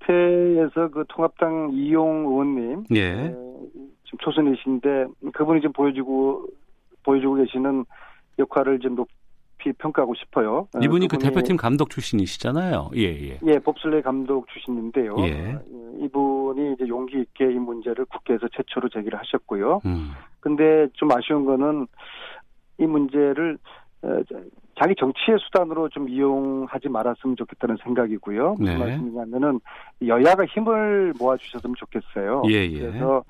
사태에서 0.00 0.88
그 0.88 1.04
통합당 1.08 1.70
이용 1.72 2.26
의원님 2.26 2.84
예. 2.94 3.02
에, 3.02 3.34
지금 4.04 4.18
초선이신데 4.20 5.06
그분이 5.34 5.60
지금 5.60 5.72
보여주고 5.72 6.46
보여주고 7.04 7.36
계시는 7.36 7.84
역할을 8.38 8.80
좀 8.80 8.96
높이 9.58 9.72
평가하고 9.72 10.14
싶어요. 10.14 10.68
어, 10.74 10.78
이분이 10.80 11.08
그 11.08 11.18
대표팀 11.18 11.56
감독 11.56 11.90
출신이시잖아요. 11.90 12.90
예, 12.96 13.02
예. 13.02 13.38
예, 13.46 13.58
법슬레 13.58 14.00
감독 14.02 14.46
출신인데요. 14.48 15.16
예. 15.20 15.52
어, 15.54 15.62
이분이 16.00 16.74
이제 16.74 16.86
용기 16.88 17.20
있게 17.20 17.44
이 17.46 17.54
문제를 17.54 18.04
국회에서 18.06 18.46
최초로 18.56 18.88
제기를 18.88 19.18
하셨고요. 19.18 19.80
음. 19.84 20.10
근데 20.40 20.86
좀 20.94 21.10
아쉬운 21.12 21.44
거는 21.44 21.86
이 22.78 22.86
문제를 22.86 23.58
어, 24.02 24.08
저- 24.28 24.40
자기 24.80 24.94
정치의 24.96 25.38
수단으로 25.40 25.88
좀 25.88 26.08
이용하지 26.08 26.88
말았으면 26.88 27.34
좋겠다는 27.34 27.78
생각이고요. 27.82 28.54
네. 28.60 28.64
무슨 28.76 28.78
말씀이냐면은 28.78 29.60
여야가 30.06 30.44
힘을 30.46 31.14
모아주셨으면 31.18 31.74
좋겠어요. 31.76 32.42
예, 32.48 32.52
예. 32.70 32.78
그래서 32.78 33.24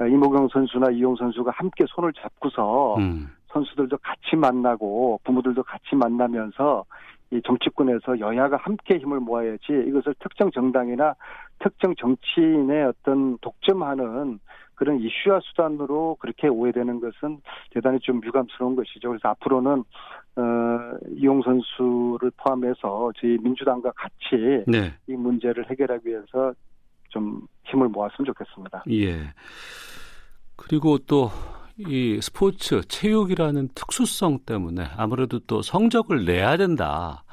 어, 0.00 0.04
이모경 0.06 0.48
선수나 0.52 0.90
이용 0.90 1.14
선수가 1.14 1.52
함께 1.54 1.84
손을 1.88 2.12
잡고서 2.14 2.96
음. 2.96 3.28
선수들도 3.48 3.98
같이 3.98 4.36
만나고 4.36 5.20
부모들도 5.24 5.62
같이 5.62 5.94
만나면서 5.94 6.84
이 7.30 7.40
정치권에서 7.44 8.20
여야가 8.20 8.56
함께 8.56 8.98
힘을 8.98 9.20
모아야지 9.20 9.84
이것을 9.86 10.14
특정 10.18 10.50
정당이나 10.50 11.14
특정 11.58 11.94
정치인의 11.94 12.84
어떤 12.84 13.36
독점하는 13.38 14.38
그런 14.78 15.00
이슈와 15.00 15.40
수단으로 15.42 16.16
그렇게 16.20 16.46
오해되는 16.46 17.00
것은 17.00 17.40
대단히 17.70 17.98
좀 17.98 18.20
유감스러운 18.24 18.76
것이죠. 18.76 19.08
그래서 19.08 19.28
앞으로는 19.28 19.84
어, 20.36 20.42
이용 21.16 21.42
선수를 21.42 22.30
포함해서 22.36 23.10
저희 23.20 23.36
민주당과 23.38 23.90
같이 23.96 24.64
네. 24.68 24.94
이 25.08 25.16
문제를 25.16 25.68
해결하기 25.68 26.08
위해서 26.08 26.54
좀 27.08 27.40
힘을 27.64 27.88
모았으면 27.88 28.26
좋겠습니다. 28.26 28.84
예. 28.90 29.34
그리고 30.56 30.96
또 30.98 31.28
이 31.78 32.18
스포츠, 32.20 32.80
체육이라는 32.88 33.68
특수성 33.74 34.40
때문에 34.44 34.88
아무래도 34.96 35.38
또 35.40 35.62
성적을 35.62 36.24
내야 36.24 36.56
된다. 36.56 37.24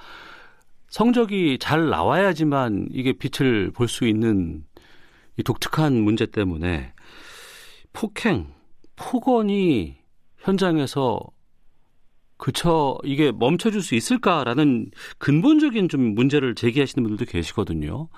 성적이 0.87 1.57
잘 1.59 1.89
나와야지만 1.89 2.89
이게 2.91 3.13
빛을 3.13 3.71
볼 3.71 3.87
수 3.87 4.05
있는 4.05 4.63
이 5.37 5.43
독특한 5.43 5.93
문제 6.01 6.25
때문에 6.25 6.93
폭행, 7.91 8.47
폭언이 8.95 9.97
현장에서 10.37 11.19
그쳐 12.37 12.97
이게 13.03 13.31
멈춰줄 13.31 13.81
수 13.81 13.95
있을까라는 13.95 14.91
근본적인 15.17 15.89
좀 15.89 16.13
문제를 16.13 16.53
제기하시는 16.53 17.03
분들도 17.03 17.29
계시거든요. 17.29 18.09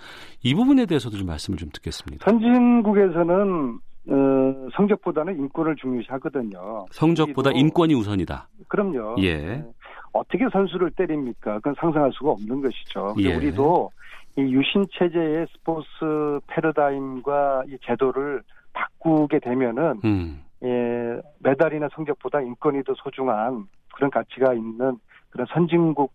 이 0.43 0.53
부분에 0.53 0.85
대해서도 0.87 1.17
좀 1.17 1.27
말씀을 1.27 1.57
좀 1.57 1.69
듣겠습니다. 1.71 2.29
선진국에서는 2.29 3.79
어, 4.09 4.69
성적보다는 4.73 5.37
인권을 5.37 5.75
중요시하거든요. 5.75 6.85
성적보다 6.91 7.51
인권이 7.51 7.93
우선이다. 7.93 8.47
그럼요. 8.67 9.15
예. 9.19 9.37
네. 9.37 9.65
어떻게 10.13 10.47
선수를 10.51 10.91
때립니까? 10.91 11.55
그건 11.55 11.75
상상할 11.79 12.11
수가 12.13 12.31
없는 12.31 12.61
것이죠. 12.61 13.15
예. 13.19 13.35
우리도 13.35 13.91
이 14.37 14.41
유신 14.41 14.85
체제의 14.97 15.47
스포츠 15.51 15.89
패러다임과 16.47 17.63
이 17.67 17.77
제도를 17.83 18.41
바꾸게 18.73 19.39
되면은 19.39 20.01
음. 20.05 20.41
예, 20.63 21.21
메달이나 21.39 21.89
성적보다 21.93 22.41
인권이 22.41 22.83
더 22.83 22.93
소중한 22.97 23.65
그런 23.93 24.09
가치가 24.09 24.53
있는 24.53 24.97
그런 25.29 25.45
선진국 25.51 26.11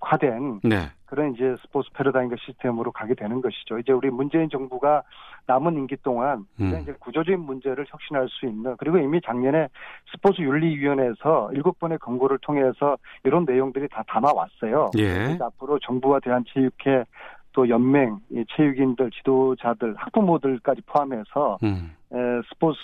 화된 0.00 0.60
네. 0.62 0.90
그런 1.08 1.34
이제 1.34 1.56
스포츠 1.62 1.90
패러다임과 1.94 2.36
시스템으로 2.38 2.92
가게 2.92 3.14
되는 3.14 3.40
것이죠. 3.40 3.78
이제 3.78 3.92
우리 3.92 4.10
문재인 4.10 4.48
정부가 4.50 5.02
남은 5.46 5.74
임기 5.74 5.96
동안 6.02 6.46
음. 6.60 6.78
이제 6.82 6.92
구조적인 7.00 7.40
문제를 7.40 7.86
혁신할 7.88 8.28
수 8.28 8.46
있는 8.46 8.76
그리고 8.76 8.98
이미 8.98 9.20
작년에 9.24 9.68
스포츠 10.12 10.42
윤리위원회에서 10.42 11.50
일곱 11.54 11.78
번의 11.78 11.98
권고를 11.98 12.38
통해서 12.42 12.98
이런 13.24 13.46
내용들이 13.46 13.88
다 13.88 14.04
담아왔어요. 14.06 14.90
예. 14.98 15.38
앞으로 15.40 15.78
정부와 15.78 16.20
대한체육회 16.20 17.04
또 17.52 17.68
연맹, 17.68 18.20
이 18.30 18.44
체육인들, 18.54 19.10
지도자들, 19.10 19.94
학부모들까지 19.96 20.82
포함해서 20.82 21.58
음. 21.62 21.94
에, 22.12 22.16
스포츠 22.50 22.78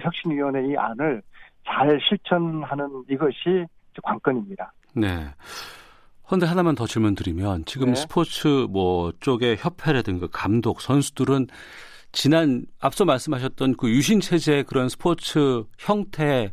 혁신위원회 0.00 0.66
이 0.66 0.76
안을 0.76 1.22
잘 1.64 2.00
실천하는 2.00 3.04
이것이 3.08 3.66
관건입니다. 4.02 4.72
네. 4.96 5.06
그런데 6.32 6.46
하나만 6.46 6.74
더 6.74 6.86
질문 6.86 7.14
드리면 7.14 7.66
지금 7.66 7.88
네. 7.88 7.94
스포츠 7.94 8.66
뭐 8.70 9.12
쪽의 9.20 9.58
협회라든가 9.58 10.28
감독 10.32 10.80
선수들은 10.80 11.48
지난 12.10 12.64
앞서 12.80 13.04
말씀하셨던 13.04 13.76
그 13.76 13.90
유신 13.90 14.20
체제의 14.20 14.64
그런 14.64 14.88
스포츠 14.88 15.64
형태에 15.76 16.52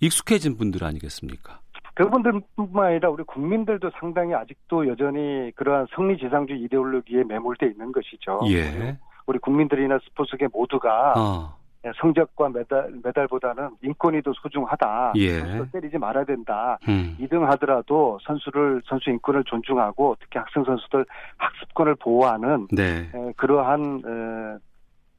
익숙해진 0.00 0.58
분들 0.58 0.84
아니겠습니까? 0.84 1.60
그분들뿐만 1.94 2.84
아니라 2.84 3.08
우리 3.08 3.24
국민들도 3.24 3.92
상당히 3.98 4.34
아직도 4.34 4.86
여전히 4.86 5.50
그러한 5.56 5.86
성리지상주의 5.96 6.60
이데올로기에 6.64 7.24
매몰돼 7.24 7.68
있는 7.68 7.92
것이죠. 7.92 8.40
예. 8.50 8.98
우리 9.24 9.38
국민들이나 9.38 10.00
스포츠계 10.04 10.48
모두가 10.52 11.14
어. 11.16 11.61
성적과 11.96 12.48
메달, 12.48 12.92
메달보다는 13.02 13.70
인권이 13.82 14.22
더 14.22 14.32
소중하다. 14.34 15.14
예. 15.16 15.40
선수를 15.40 15.70
때리지 15.72 15.98
말아야 15.98 16.24
된다. 16.24 16.78
음. 16.88 17.16
2등 17.20 17.40
하더라도 17.50 18.18
선수를 18.22 18.82
선수 18.86 19.10
인권을 19.10 19.44
존중하고 19.44 20.16
특히 20.20 20.38
학생 20.38 20.64
선수들 20.64 21.04
학습권을 21.38 21.96
보호하는 21.96 22.68
네. 22.70 23.10
에, 23.12 23.32
그러한 23.36 24.02
에, 24.06 24.58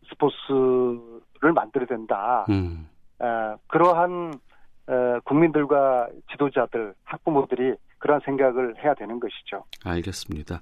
스포츠를 0.10 1.52
만들어야 1.54 1.88
된다. 1.88 2.46
음. 2.50 2.88
에, 3.22 3.26
그러한 3.68 4.34
에, 4.90 5.20
국민들과 5.26 6.08
지도자들, 6.32 6.94
학부모들이 7.04 7.76
그러한 8.04 8.22
생각을 8.26 8.76
해야 8.84 8.94
되는 8.94 9.18
것이죠. 9.18 9.64
알겠습니다. 9.86 10.60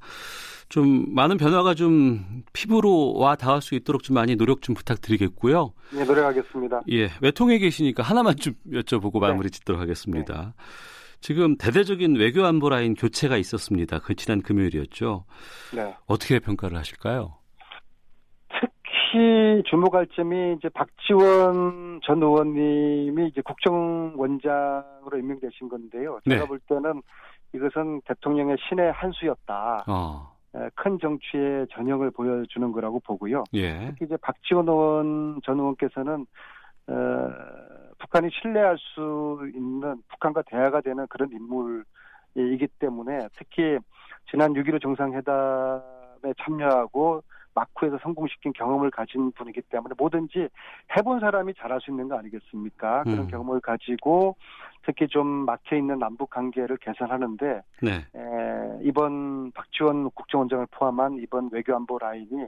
좀 0.69 1.05
많은 1.15 1.37
변화가 1.37 1.73
좀 1.73 2.43
피부로 2.53 3.13
와 3.15 3.35
닿을 3.35 3.61
수 3.63 3.73
있도록 3.73 4.03
좀 4.03 4.13
많이 4.13 4.35
노력 4.35 4.61
좀 4.61 4.75
부탁드리겠고요. 4.75 5.73
네, 5.91 6.05
노력하겠습니다. 6.05 6.83
예, 6.91 7.09
외통에 7.19 7.57
계시니까 7.57 8.03
하나만 8.03 8.35
좀 8.35 8.53
여쭤보고 8.71 9.19
마무리 9.19 9.49
짓도록 9.49 9.81
하겠습니다. 9.81 10.53
지금 11.19 11.57
대대적인 11.57 12.15
외교 12.15 12.45
안보 12.45 12.69
라인 12.69 12.93
교체가 12.93 13.37
있었습니다. 13.37 13.99
그 13.99 14.13
지난 14.13 14.43
금요일이었죠. 14.43 15.25
네. 15.73 15.95
어떻게 16.05 16.37
평가를 16.37 16.77
하실까요? 16.77 17.40
특히 19.11 19.61
주목할 19.65 20.07
점이 20.15 20.53
이제 20.53 20.69
박지원 20.69 21.99
전 22.03 22.23
의원님이 22.23 23.27
이제 23.27 23.41
국정원장으로 23.41 25.17
임명되신 25.17 25.67
건데요. 25.67 26.19
제가 26.27 26.43
네. 26.43 26.47
볼 26.47 26.59
때는 26.59 27.01
이것은 27.53 28.01
대통령의 28.05 28.55
신의 28.69 28.93
한 28.93 29.11
수였다. 29.11 29.83
어, 29.87 30.31
에, 30.55 30.69
큰 30.75 30.97
정치의 30.99 31.67
전형을 31.71 32.11
보여주는 32.11 32.71
거라고 32.71 33.01
보고요. 33.01 33.43
예, 33.53 33.87
특히 33.89 34.05
이제 34.05 34.15
박지원 34.21 34.69
의원 34.69 35.41
전 35.43 35.59
의원께서는 35.59 36.25
어, 36.87 37.29
북한이 37.99 38.29
신뢰할 38.41 38.77
수 38.77 39.51
있는 39.53 40.01
북한과 40.07 40.43
대화가 40.43 40.79
되는 40.79 41.05
그런 41.07 41.29
인물이기 41.33 42.67
때문에 42.79 43.27
특히 43.37 43.77
지난 44.29 44.53
6.15 44.53 44.81
정상회담에 44.81 46.33
참여하고 46.43 47.23
마쿠에서 47.53 47.99
성공시킨 48.01 48.53
경험을 48.53 48.91
가진 48.91 49.31
분이기 49.33 49.61
때문에 49.61 49.95
뭐든지 49.97 50.47
해본 50.97 51.19
사람이 51.19 51.53
잘할 51.57 51.81
수 51.81 51.91
있는 51.91 52.07
거 52.07 52.17
아니겠습니까? 52.17 53.03
그런 53.03 53.19
음. 53.19 53.27
경험을 53.27 53.61
가지고 53.61 54.35
특히 54.85 55.07
좀 55.07 55.27
막혀 55.27 55.75
있는 55.75 55.99
남북 55.99 56.29
관계를 56.29 56.77
개선하는데 56.77 57.61
네, 57.81 57.91
에, 57.91 58.79
이번 58.81 59.51
박지원 59.51 60.09
국정원장을 60.11 60.67
포함한 60.71 61.19
이번 61.19 61.49
외교안보 61.51 61.99
라인이 61.99 62.47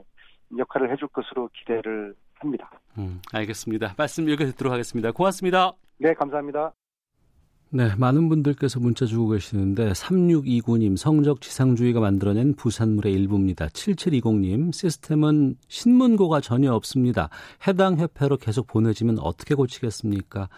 역할을 0.58 0.90
해줄 0.90 1.08
것으로 1.08 1.48
기대를 1.52 2.14
합니다. 2.38 2.70
음, 2.98 3.20
알겠습니다. 3.32 3.94
말씀 3.96 4.28
여기서 4.28 4.52
듣도록 4.52 4.72
하겠습니다. 4.72 5.12
고맙습니다. 5.12 5.72
네, 5.98 6.12
감사합니다. 6.14 6.72
네, 7.76 7.92
많은 7.96 8.28
분들께서 8.28 8.78
문자 8.78 9.04
주고 9.04 9.30
계시는데 9.30 9.90
3629님 9.94 10.96
성적 10.96 11.40
지상주의가 11.40 11.98
만들어낸 11.98 12.54
부산물의 12.54 13.12
일부입니다. 13.12 13.66
7720님 13.66 14.72
시스템은 14.72 15.56
신문고가 15.66 16.40
전혀 16.40 16.72
없습니다. 16.72 17.30
해당 17.66 17.98
협회로 17.98 18.36
계속 18.36 18.68
보내지면 18.68 19.18
어떻게 19.18 19.56
고치겠습니까? 19.56 20.48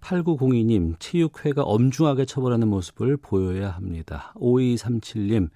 8902님 0.00 0.94
체육회가 1.00 1.64
엄중하게 1.64 2.24
처벌하는 2.24 2.68
모습을 2.68 3.18
보여야 3.18 3.68
합니다. 3.68 4.32
5237님 4.36 5.50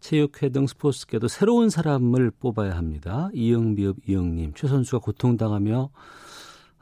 체육회 0.00 0.50
등 0.50 0.66
스포츠계도 0.66 1.28
새로운 1.28 1.70
사람을 1.70 2.32
뽑아야 2.38 2.76
합니다. 2.76 3.30
이영비읍 3.32 4.10
이영님 4.10 4.52
최 4.54 4.68
선수가 4.68 4.98
고통당하며 4.98 5.88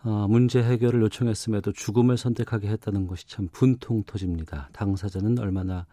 어, 0.04 0.26
문제 0.28 0.62
해결을 0.62 1.02
요청했음에도 1.02 1.72
죽음을 1.72 2.16
선택하게 2.16 2.68
했다는 2.68 3.06
것이 3.06 3.26
참 3.26 3.48
분통 3.52 4.04
터집니다. 4.04 4.68
당사자는 4.72 5.38
얼마나 5.38 5.86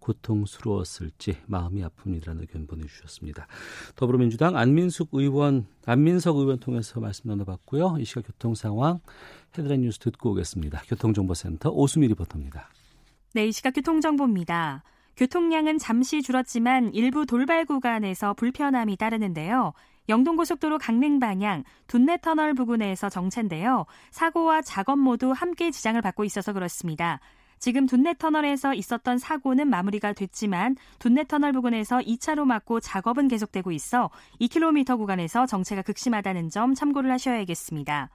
고통스러웠을지 0.00 1.38
마음이 1.46 1.82
아픕니다라는 1.82 2.40
의견 2.40 2.66
보내주셨습니다. 2.66 3.46
더불어민주당 3.94 4.56
안민숙 4.56 5.10
의원, 5.12 5.66
안민석 5.86 6.36
의원 6.36 6.58
통해서 6.58 7.00
말씀 7.00 7.30
나눠봤고요. 7.30 7.96
이 8.00 8.04
시각 8.04 8.26
교통 8.26 8.54
상황 8.54 8.98
헤드라인 9.56 9.82
뉴스 9.82 9.98
듣고 10.00 10.32
오겠습니다. 10.32 10.82
교통정보센터 10.88 11.70
오수미 11.70 12.08
리포터입니다. 12.08 12.68
네, 13.34 13.46
이 13.46 13.52
시각 13.52 13.74
교통정보입니다. 13.74 14.82
교통량은 15.16 15.78
잠시 15.78 16.22
줄었지만 16.22 16.94
일부 16.94 17.26
돌발 17.26 17.64
구간에서 17.64 18.34
불편함이 18.34 18.96
따르는데요. 18.96 19.72
영동고속도로 20.08 20.78
강릉 20.78 21.20
방향 21.20 21.64
둔내터널 21.86 22.54
부근에서 22.54 23.08
정체인데요. 23.08 23.86
사고와 24.10 24.62
작업 24.62 24.98
모두 24.98 25.32
함께 25.32 25.70
지장을 25.70 26.00
받고 26.00 26.24
있어서 26.24 26.52
그렇습니다. 26.52 27.20
지금 27.58 27.86
둔내터널에서 27.86 28.74
있었던 28.74 29.18
사고는 29.18 29.68
마무리가 29.68 30.14
됐지만 30.14 30.74
둔내터널 30.98 31.52
부근에서 31.52 31.98
2차로 31.98 32.44
막고 32.44 32.80
작업은 32.80 33.28
계속되고 33.28 33.70
있어 33.70 34.10
2km 34.40 34.98
구간에서 34.98 35.46
정체가 35.46 35.82
극심하다는 35.82 36.50
점 36.50 36.74
참고를 36.74 37.12
하셔야겠습니다. 37.12 38.10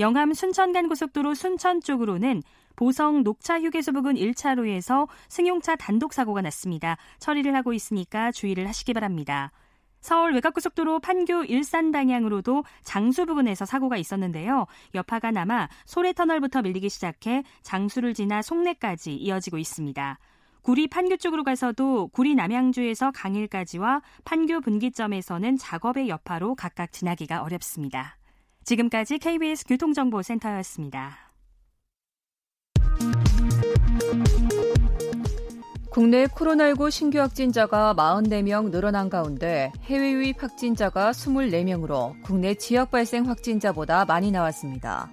영암 0.00 0.34
순천간 0.34 0.88
고속도로 0.88 1.34
순천 1.34 1.82
쪽으로는 1.82 2.42
보성 2.74 3.22
녹차 3.22 3.60
휴게소 3.60 3.92
부근 3.92 4.14
1차로에서 4.14 5.06
승용차 5.28 5.76
단독 5.76 6.12
사고가 6.12 6.40
났습니다. 6.42 6.96
처리를 7.20 7.54
하고 7.54 7.72
있으니까 7.72 8.32
주의를 8.32 8.66
하시기 8.66 8.92
바랍니다. 8.92 9.52
서울 10.00 10.34
외곽고속도로 10.34 11.00
판교 11.00 11.44
일산 11.44 11.92
방향으로도 11.92 12.64
장수 12.82 13.26
부근에서 13.26 13.64
사고가 13.64 13.96
있었는데요. 13.96 14.66
여파가 14.94 15.30
남아 15.30 15.68
소래터널부터 15.84 16.62
밀리기 16.62 16.88
시작해 16.88 17.44
장수를 17.62 18.14
지나 18.14 18.42
송내까지 18.42 19.14
이어지고 19.14 19.58
있습니다. 19.58 20.18
구리 20.62 20.88
판교 20.88 21.16
쪽으로 21.16 21.42
가서도 21.42 22.08
구리 22.08 22.34
남양주에서 22.34 23.12
강일까지와 23.12 24.02
판교 24.24 24.60
분기점에서는 24.60 25.56
작업의 25.56 26.08
여파로 26.08 26.54
각각 26.54 26.92
지나기가 26.92 27.42
어렵습니다. 27.42 28.16
지금까지 28.64 29.18
KBS 29.18 29.64
교통정보센터였습니다. 29.66 31.29
국내 35.90 36.26
코로나19 36.26 36.88
신규 36.92 37.18
확진자가 37.18 37.94
44명 37.96 38.70
늘어난 38.70 39.10
가운데 39.10 39.72
해외 39.86 40.12
유입 40.12 40.40
확진자가 40.40 41.10
24명으로 41.10 42.14
국내 42.22 42.54
지역 42.54 42.92
발생 42.92 43.28
확진자보다 43.28 44.04
많이 44.04 44.30
나왔습니다. 44.30 45.10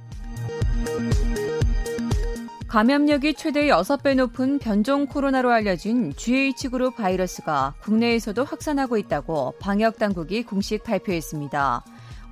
감염력이 2.68 3.34
최대 3.34 3.68
6배 3.68 4.16
높은 4.16 4.60
변종 4.60 5.08
코로나로 5.08 5.52
알려진 5.52 6.14
GH그룹 6.16 6.96
바이러스가 6.98 7.74
국내에서도 7.82 8.44
확산하고 8.44 8.98
있다고 8.98 9.56
방역당국이 9.60 10.44
공식 10.44 10.84
발표했습니다. 10.84 11.84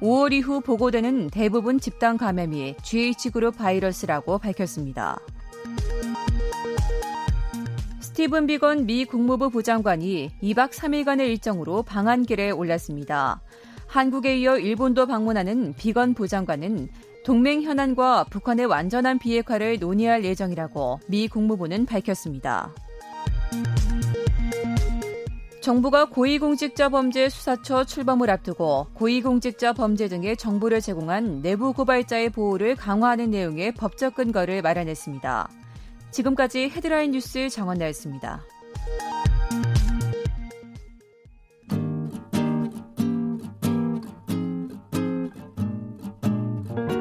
5월 0.02 0.34
이후 0.34 0.62
보고되는 0.62 1.30
대부분 1.32 1.80
집단 1.80 2.18
감염이 2.18 2.76
GH그룹 2.84 3.58
바이러스라고 3.58 4.38
밝혔습니다. 4.38 5.18
스티븐 8.16 8.48
비건 8.48 8.86
미 8.86 9.04
국무부 9.04 9.50
부장관이 9.50 10.32
2박 10.42 10.72
3일간의 10.72 11.28
일정으로 11.32 11.84
방한길에 11.84 12.50
올랐습니다. 12.50 13.42
한국에 13.88 14.38
이어 14.38 14.58
일본도 14.58 15.06
방문하는 15.06 15.74
비건 15.74 16.14
부장관은 16.14 16.88
동맹 17.26 17.62
현안과 17.62 18.24
북한의 18.30 18.68
완전한 18.68 19.20
비핵화를 19.20 19.80
논의할 19.80 20.24
예정이라고 20.24 21.02
미 21.10 21.28
국무부는 21.28 21.86
밝혔습니다. 21.86 22.74
정부가 25.60 26.06
고위공직자 26.06 26.88
범죄 26.88 27.28
수사처 27.28 27.84
출범을 27.84 28.30
앞두고 28.30 28.88
고위공직자 28.94 29.74
범죄 29.74 30.08
등의 30.08 30.38
정보를 30.38 30.80
제공한 30.80 31.42
내부 31.42 31.74
고발자의 31.74 32.30
보호를 32.30 32.78
강화하는 32.78 33.32
내용의 33.32 33.74
법적 33.74 34.16
근거를 34.16 34.62
마련했습니다. 34.62 35.50
지금까지 36.16 36.70
헤드라인 36.70 37.12
뉴스 37.12 37.50
정원 37.50 37.78
나였습니다. 37.78 38.42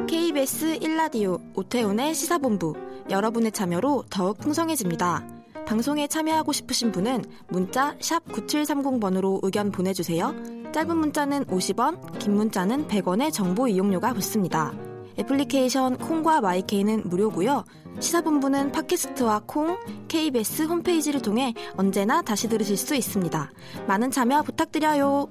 KBS 0.09 0.81
1라디오 0.81 1.41
오태훈의 1.57 2.15
시사본부 2.15 2.75
여러분의 3.09 3.53
참여로 3.53 4.05
더욱 4.11 4.39
풍성해집니다. 4.39 5.25
방송에 5.65 6.09
참여하고 6.09 6.53
싶으신 6.53 6.91
분은 6.91 7.25
문자 7.49 7.97
9730번으로 7.99 9.39
의견 9.45 9.71
보내주세요. 9.71 10.35
짧은 10.73 10.97
문자는 10.97 11.45
50원, 11.45 12.19
긴 12.19 12.35
문자는 12.35 12.89
100원의 12.89 13.33
정보 13.33 13.69
이용료가 13.69 14.13
붙습니다. 14.13 14.75
애플리케이션 15.19 15.97
콩과 15.97 16.41
마이케이는 16.41 17.09
무료고요. 17.09 17.65
시사본부는 18.01 18.73
팟캐스트와 18.73 19.43
콩, 19.47 19.79
KBS 20.09 20.63
홈페이지를 20.63 21.23
통해 21.23 21.55
언제나 21.77 22.23
다시 22.23 22.49
들으실 22.49 22.77
수 22.77 22.95
있습니다. 22.95 23.51
많은 23.87 24.11
참여 24.11 24.43
부탁드려요. 24.43 25.29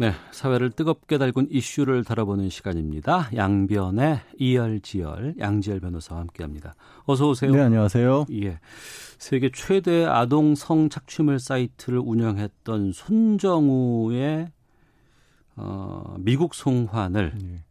네, 0.00 0.12
사회를 0.32 0.70
뜨겁게 0.70 1.18
달군 1.18 1.46
이슈를 1.50 2.04
다뤄보는 2.04 2.48
시간입니다. 2.48 3.28
양변의 3.36 4.20
이열지열 4.38 5.34
양지열 5.38 5.80
변호사와 5.80 6.22
함께합니다. 6.22 6.72
어서 7.04 7.28
오세요. 7.28 7.52
네, 7.52 7.60
안녕하세요. 7.60 8.24
예, 8.32 8.60
세계 9.18 9.50
최대 9.52 10.06
아동 10.06 10.54
성 10.54 10.88
착취물 10.88 11.38
사이트를 11.38 11.98
운영했던 11.98 12.92
손정우의 12.92 14.48
어, 15.60 16.16
미국 16.18 16.54
송환을 16.54 17.34
예. 17.42 17.64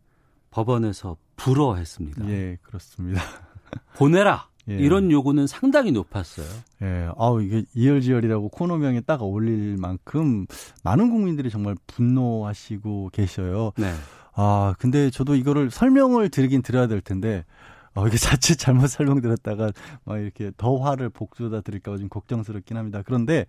법원에서 0.51 1.17
불허했습니다. 1.35 2.29
예, 2.29 2.57
그렇습니다. 2.61 3.21
보내라. 3.97 4.47
예. 4.69 4.75
이런 4.75 5.09
요구는 5.09 5.47
상당히 5.47 5.91
높았어요. 5.91 6.45
예, 6.83 7.09
아우 7.17 7.41
이게 7.41 7.63
이열지열이라고 7.73 8.49
코너명에 8.49 9.01
딱 9.01 9.21
어울릴 9.21 9.77
만큼 9.77 10.45
많은 10.83 11.09
국민들이 11.09 11.49
정말 11.49 11.75
분노하시고 11.87 13.09
계셔요. 13.11 13.71
네. 13.77 13.91
아, 14.35 14.75
근데 14.77 15.09
저도 15.09 15.35
이거를 15.35 15.71
설명을 15.71 16.29
드리긴 16.29 16.61
드려야 16.61 16.87
될 16.87 17.01
텐데 17.01 17.45
어, 17.99 18.07
이게 18.07 18.17
자칫 18.17 18.55
잘못 18.57 18.87
설명드렸다가 18.87 19.71
막 20.05 20.17
이렇게 20.19 20.51
더 20.57 20.77
화를 20.77 21.09
복수다 21.09 21.61
드릴까 21.61 21.91
봐 21.91 21.97
좀 21.97 22.07
걱정스럽긴 22.07 22.77
합니다. 22.77 23.01
그런데 23.05 23.45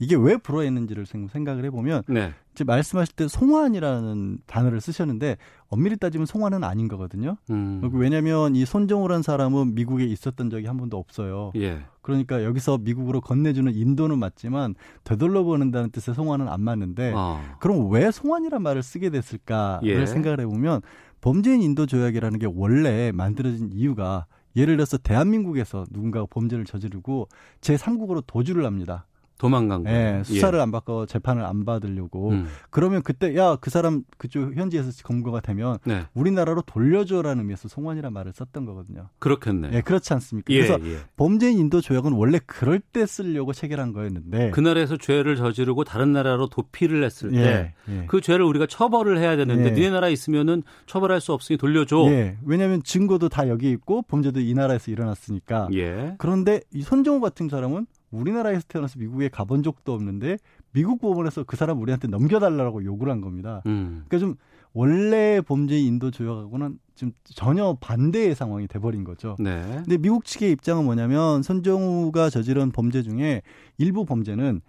이게 0.00 0.16
왜 0.16 0.36
불어했는지를 0.36 1.06
생각을 1.06 1.64
해보면 1.66 2.02
네. 2.08 2.32
이제 2.52 2.64
말씀하실 2.64 3.14
때 3.14 3.28
송환이라는 3.28 4.38
단어를 4.46 4.80
쓰셨는데 4.80 5.36
엄밀히 5.68 5.96
따지면 5.96 6.26
송환은 6.26 6.64
아닌 6.64 6.88
거거든요. 6.88 7.36
음. 7.50 7.80
왜냐하면 7.92 8.56
이 8.56 8.64
손정우란 8.64 9.22
사람은 9.22 9.74
미국에 9.74 10.04
있었던 10.04 10.50
적이 10.50 10.66
한 10.66 10.76
번도 10.76 10.98
없어요. 10.98 11.52
예. 11.56 11.84
그러니까 12.02 12.42
여기서 12.42 12.78
미국으로 12.78 13.20
건네주는 13.20 13.72
인도는 13.72 14.18
맞지만 14.18 14.74
되돌려 15.04 15.44
보낸다는 15.44 15.90
뜻의 15.92 16.14
송환은 16.14 16.48
안 16.48 16.60
맞는데 16.60 17.12
어. 17.14 17.40
그럼 17.60 17.88
왜 17.90 18.10
송환이란 18.10 18.62
말을 18.62 18.82
쓰게 18.82 19.10
됐을까를 19.10 19.88
예. 19.88 20.06
생각을 20.06 20.40
해보면 20.40 20.82
범죄인 21.22 21.62
인도 21.62 21.86
조약이라는 21.86 22.38
게 22.40 22.46
원래 22.52 23.12
만들어진 23.12 23.70
이유가 23.72 24.26
예를 24.56 24.76
들어서 24.76 24.98
대한민국에서 24.98 25.86
누군가가 25.90 26.26
범죄를 26.28 26.64
저지르고 26.64 27.28
제3국으로 27.60 28.24
도주를 28.26 28.66
합니다. 28.66 29.06
도망간 29.42 29.82
거예요. 29.82 30.18
네, 30.18 30.24
수사를 30.24 30.56
예. 30.56 30.62
안 30.62 30.70
받고 30.70 31.06
재판을 31.06 31.44
안 31.44 31.64
받으려고. 31.64 32.30
음. 32.30 32.46
그러면 32.70 33.02
그때 33.02 33.36
야 33.36 33.56
그 33.60 33.70
사람 33.70 34.04
그쪽 34.18 34.56
현지에서 34.56 34.90
검거가 35.02 35.40
되면 35.40 35.78
네. 35.84 36.04
우리나라로 36.14 36.62
돌려줘라는 36.62 37.40
의미에서 37.42 37.68
송환이라는 37.68 38.12
말을 38.12 38.32
썼던 38.34 38.64
거거든요. 38.66 39.08
그렇겠네. 39.18 39.70
예, 39.72 39.80
그렇지 39.80 40.12
않습니까? 40.14 40.52
예, 40.52 40.58
그래서 40.66 40.78
예. 40.86 40.98
범죄인 41.16 41.58
인도 41.58 41.80
조약은 41.80 42.12
원래 42.12 42.38
그럴 42.46 42.78
때 42.80 43.04
쓰려고 43.04 43.52
체결한 43.52 43.92
거였는데 43.92 44.50
그 44.50 44.60
나라에서 44.60 44.96
죄를 44.96 45.36
저지르고 45.36 45.84
다른 45.84 46.12
나라로 46.12 46.48
도피를 46.48 47.02
했을 47.04 47.30
때그 47.30 47.40
예, 47.40 47.74
예. 47.88 48.20
죄를 48.20 48.44
우리가 48.44 48.66
처벌을 48.66 49.18
해야 49.18 49.36
되는데 49.36 49.66
예. 49.66 49.70
니네 49.72 49.90
나라에 49.90 50.12
있으면은 50.12 50.62
처벌할 50.86 51.20
수 51.20 51.32
없으니 51.32 51.56
돌려줘. 51.56 52.04
예. 52.10 52.36
왜냐하면 52.44 52.82
증거도 52.82 53.28
다 53.28 53.48
여기 53.48 53.70
있고 53.70 54.02
범죄도 54.02 54.40
이 54.40 54.54
나라에서 54.54 54.90
일어났으니까. 54.90 55.68
예. 55.74 56.14
그런데 56.18 56.60
이 56.72 56.82
손정호 56.82 57.20
같은 57.20 57.48
사람은 57.48 57.86
우리나라에서 58.12 58.62
태어나서 58.68 58.98
미국에 58.98 59.28
가본 59.28 59.62
적도 59.62 59.92
없는데 59.92 60.38
미국 60.72 61.00
법원에서 61.00 61.44
그 61.44 61.56
사람 61.56 61.80
우리한테 61.80 62.08
넘겨달라고 62.08 62.84
요구를 62.84 63.12
한 63.12 63.20
겁니다. 63.20 63.62
음. 63.66 64.04
그러니까 64.06 64.18
좀 64.18 64.36
원래 64.74 65.40
범죄 65.40 65.78
인도 65.78 66.10
조약하고는 66.10 66.78
지금 66.94 67.12
전혀 67.24 67.76
반대의 67.80 68.34
상황이 68.34 68.66
돼버린 68.66 69.04
거죠. 69.04 69.36
네. 69.38 69.62
근데 69.84 69.98
미국 69.98 70.24
측의 70.24 70.52
입장은 70.52 70.84
뭐냐면 70.84 71.42
손정우가 71.42 72.30
저지른 72.30 72.70
범죄 72.70 73.02
중에 73.02 73.42
일부 73.78 74.04
범죄는 74.04 74.60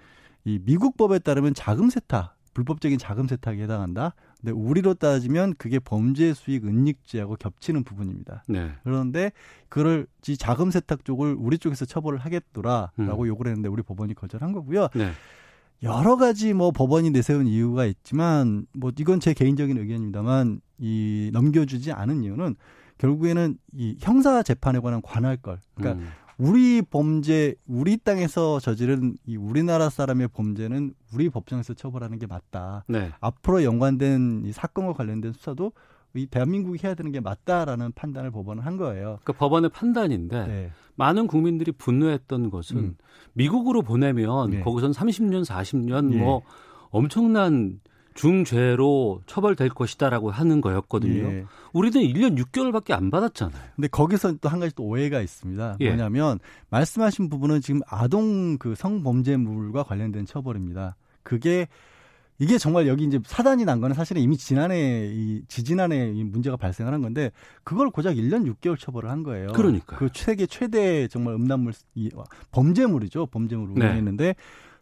이 0.45 0.59
미국 0.63 0.97
법에 0.97 1.19
따르면 1.19 1.53
자금 1.53 1.89
세탁, 1.89 2.35
불법적인 2.53 2.97
자금 2.97 3.27
세탁에 3.27 3.63
해당한다. 3.63 4.13
근데 4.43 4.51
우리로 4.51 4.93
따지면 4.95 5.53
그게 5.57 5.79
범죄 5.79 6.33
수익 6.33 6.65
은닉죄하고 6.65 7.37
겹치는 7.37 7.85
부분입니다. 7.85 8.43
네. 8.49 8.73
그런데 8.83 9.31
그걸 9.69 10.05
이 10.27 10.35
자금 10.35 10.69
세탁 10.69 11.05
쪽을 11.05 11.35
우리 11.39 11.57
쪽에서 11.57 11.85
처벌을 11.85 12.19
하겠더라라고 12.19 13.23
음. 13.23 13.27
요구를 13.27 13.51
했는데 13.51 13.69
우리 13.69 13.81
법원이 13.81 14.13
거절한 14.15 14.51
거고요. 14.51 14.89
네. 14.95 15.11
여러 15.81 16.17
가지 16.17 16.53
뭐 16.53 16.71
법원이 16.71 17.11
내세운 17.11 17.47
이유가 17.47 17.85
있지만 17.85 18.65
뭐 18.73 18.91
이건 18.97 19.21
제 19.21 19.33
개인적인 19.33 19.77
의견입니다만 19.77 20.59
이 20.77 21.29
넘겨주지 21.31 21.93
않은 21.93 22.23
이유는 22.23 22.55
결국에는 22.97 23.57
이 23.73 23.97
형사 24.01 24.43
재판에 24.43 24.79
관한 24.79 25.01
관할 25.01 25.37
걸 25.37 25.59
그러니까 25.73 26.03
음. 26.03 26.09
우리 26.43 26.81
범죄, 26.81 27.55
우리 27.65 27.95
땅에서 27.95 28.59
저지른 28.59 29.15
이 29.25 29.37
우리나라 29.37 29.89
사람의 29.89 30.27
범죄는 30.27 30.93
우리 31.13 31.29
법정에서 31.29 31.73
처벌하는 31.73 32.19
게 32.19 32.27
맞다. 32.27 32.83
네. 32.89 33.11
앞으로 33.21 33.63
연관된 33.63 34.43
이 34.45 34.51
사건과 34.51 34.91
관련된 34.91 35.31
수사도 35.31 35.71
이 36.13 36.27
대한민국이 36.27 36.79
해야 36.83 36.95
되는 36.95 37.13
게 37.13 37.21
맞다라는 37.21 37.93
판단을 37.93 38.31
법원은 38.31 38.61
한 38.61 38.75
거예요. 38.75 39.19
그 39.23 39.31
법원의 39.31 39.69
판단인데 39.69 40.47
네. 40.47 40.71
많은 40.95 41.27
국민들이 41.27 41.71
분노했던 41.71 42.49
것은 42.49 42.77
음. 42.77 42.97
미국으로 43.31 43.81
보내면 43.81 44.49
네. 44.49 44.61
거기선 44.63 44.91
30년, 44.91 45.45
40년 45.45 46.09
네. 46.09 46.17
뭐 46.17 46.41
엄청난 46.89 47.79
중죄로 48.13 49.21
처벌될 49.25 49.69
것이다라고 49.69 50.31
하는 50.31 50.61
거였거든요. 50.61 51.31
예. 51.31 51.45
우리는 51.73 52.01
1년 52.01 52.37
6개월밖에 52.37 52.91
안 52.93 53.09
받았잖아요. 53.11 53.61
근데 53.75 53.87
거기서 53.87 54.35
또 54.41 54.49
한 54.49 54.59
가지 54.59 54.75
또 54.75 54.83
오해가 54.83 55.21
있습니다. 55.21 55.77
예. 55.79 55.87
뭐냐면 55.87 56.39
말씀하신 56.69 57.29
부분은 57.29 57.61
지금 57.61 57.81
아동 57.87 58.57
그 58.57 58.75
성범죄물과 58.75 59.83
관련된 59.83 60.25
처벌입니다. 60.25 60.95
그게 61.23 61.67
이게 62.39 62.57
정말 62.57 62.87
여기 62.87 63.05
이제 63.05 63.19
사단이 63.25 63.63
난 63.63 63.79
거는 63.79 63.95
사실은 63.95 64.21
이미 64.21 64.37
지난해 64.37 65.07
이 65.11 65.43
지지난해 65.47 66.11
이 66.13 66.23
문제가 66.23 66.57
발생을 66.57 66.93
한 66.93 67.01
건데 67.01 67.31
그걸 67.63 67.89
고작 67.89 68.15
1년 68.15 68.51
6개월 68.51 68.77
처벌을 68.77 69.09
한 69.09 69.23
거예요. 69.23 69.49
그러니까 69.53 69.97
그 69.97 70.09
세계 70.13 70.45
최대 70.45 71.07
정말 71.07 71.35
음란물 71.35 71.73
이 71.95 72.09
범죄물이죠. 72.51 73.27
범죄물을 73.27 73.75
네. 73.75 73.85
운영했는데 73.85 74.35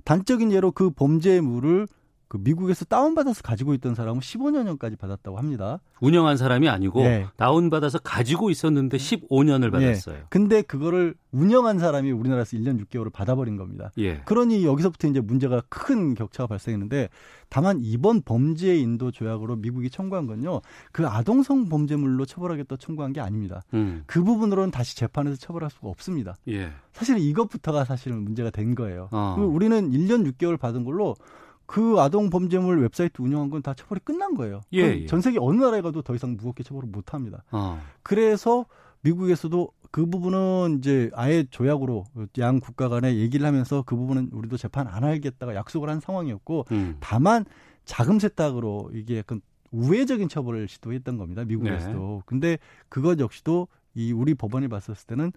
단적인 0.06 0.52
예로 0.52 0.72
그 0.72 0.90
범죄물을 0.90 1.88
그 2.32 2.38
미국에서 2.42 2.86
다운받아서 2.86 3.42
가지고 3.42 3.74
있던 3.74 3.94
사람은 3.94 4.22
15년형까지 4.22 4.98
받았다고 4.98 5.38
합니다. 5.38 5.82
운영한 6.00 6.38
사람이 6.38 6.70
아니고 6.70 7.02
네. 7.02 7.28
다운받아서 7.36 8.00
가지고 8.00 8.50
있었는데 8.50 8.96
15년을 8.96 9.70
받았어요. 9.70 10.16
네. 10.16 10.24
근데 10.30 10.62
그거를 10.62 11.14
운영한 11.34 11.80
사람이 11.80 12.10
우리나라에서 12.10 12.56
1년 12.56 12.82
6개월을 12.86 13.12
받아버린 13.12 13.58
겁니다. 13.58 13.92
예. 13.98 14.22
그러니 14.22 14.64
여기서부터 14.64 15.10
이제 15.10 15.20
문제가 15.20 15.62
큰 15.68 16.14
격차가 16.14 16.48
발생했는데 16.48 17.10
다만 17.50 17.80
이번 17.82 18.22
범죄 18.22 18.78
인도 18.78 19.12
조약으로 19.12 19.58
미국이 19.58 19.90
청구한 19.90 20.26
건요. 20.26 20.62
그 20.94 21.06
아동성 21.06 21.68
범죄물로 21.68 22.24
처벌하겠다 22.24 22.78
청구한 22.78 23.12
게 23.12 23.20
아닙니다. 23.20 23.62
음. 23.74 24.04
그 24.06 24.24
부분으로는 24.24 24.72
다시 24.72 24.96
재판에서 24.96 25.36
처벌할 25.36 25.70
수가 25.70 25.90
없습니다. 25.90 26.38
예. 26.48 26.72
사실 26.94 27.18
이것부터가 27.18 27.84
사실은 27.84 28.24
문제가 28.24 28.52
된 28.52 28.74
거예요. 28.74 29.10
어. 29.12 29.36
우리는 29.38 29.92
1년 29.92 30.32
6개월 30.32 30.58
받은 30.58 30.86
걸로 30.86 31.16
그 31.66 32.00
아동 32.00 32.30
범죄물 32.30 32.82
웹사이트 32.82 33.22
운영한 33.22 33.50
건 33.50 33.62
다 33.62 33.74
처벌이 33.74 34.00
끝난 34.04 34.36
거예요. 34.36 34.62
예, 34.74 34.80
예. 34.80 35.06
전 35.06 35.22
세계 35.22 35.38
어느 35.40 35.62
나라에 35.62 35.82
가도 35.82 36.02
더 36.02 36.16
이상 36.16 36.36
무겁게 36.36 36.64
처벌을 36.64 36.90
못 36.90 37.14
합니다. 37.14 37.44
어. 37.52 37.82
그래서 38.04 38.66
미국에서도 39.02 39.72
그 39.92 40.06
부분은 40.06 40.78
이제 40.80 41.10
아예 41.14 41.44
조약으로 41.50 42.06
양 42.40 42.60
국가 42.60 42.88
간에 42.90 43.16
얘기를 43.18 43.46
하면서 43.46 43.84
그 43.84 43.96
부분은 43.96 44.30
우리도 44.32 44.58
재판 44.58 44.88
안 44.88 45.04
하겠다가 45.04 45.56
약속을 45.56 45.90
한 45.90 46.00
상황이었고 46.00 46.66
음. 46.72 46.98
다만 47.00 47.46
자금 47.86 48.20
세탁으로 48.20 48.92
이게 48.94 49.18
약간 49.18 49.42
우회적인 49.72 50.30
처벌을 50.30 50.68
시도했던 50.68 51.18
겁니다. 51.18 51.44
미국에서도. 51.46 52.16
네. 52.18 52.22
근데 52.26 52.58
그것 52.90 53.20
역시도 53.20 53.68
이 53.96 54.12
우리 54.12 54.34
법원이 54.34 54.68
봤었을 54.68 55.08
때는 55.08 55.32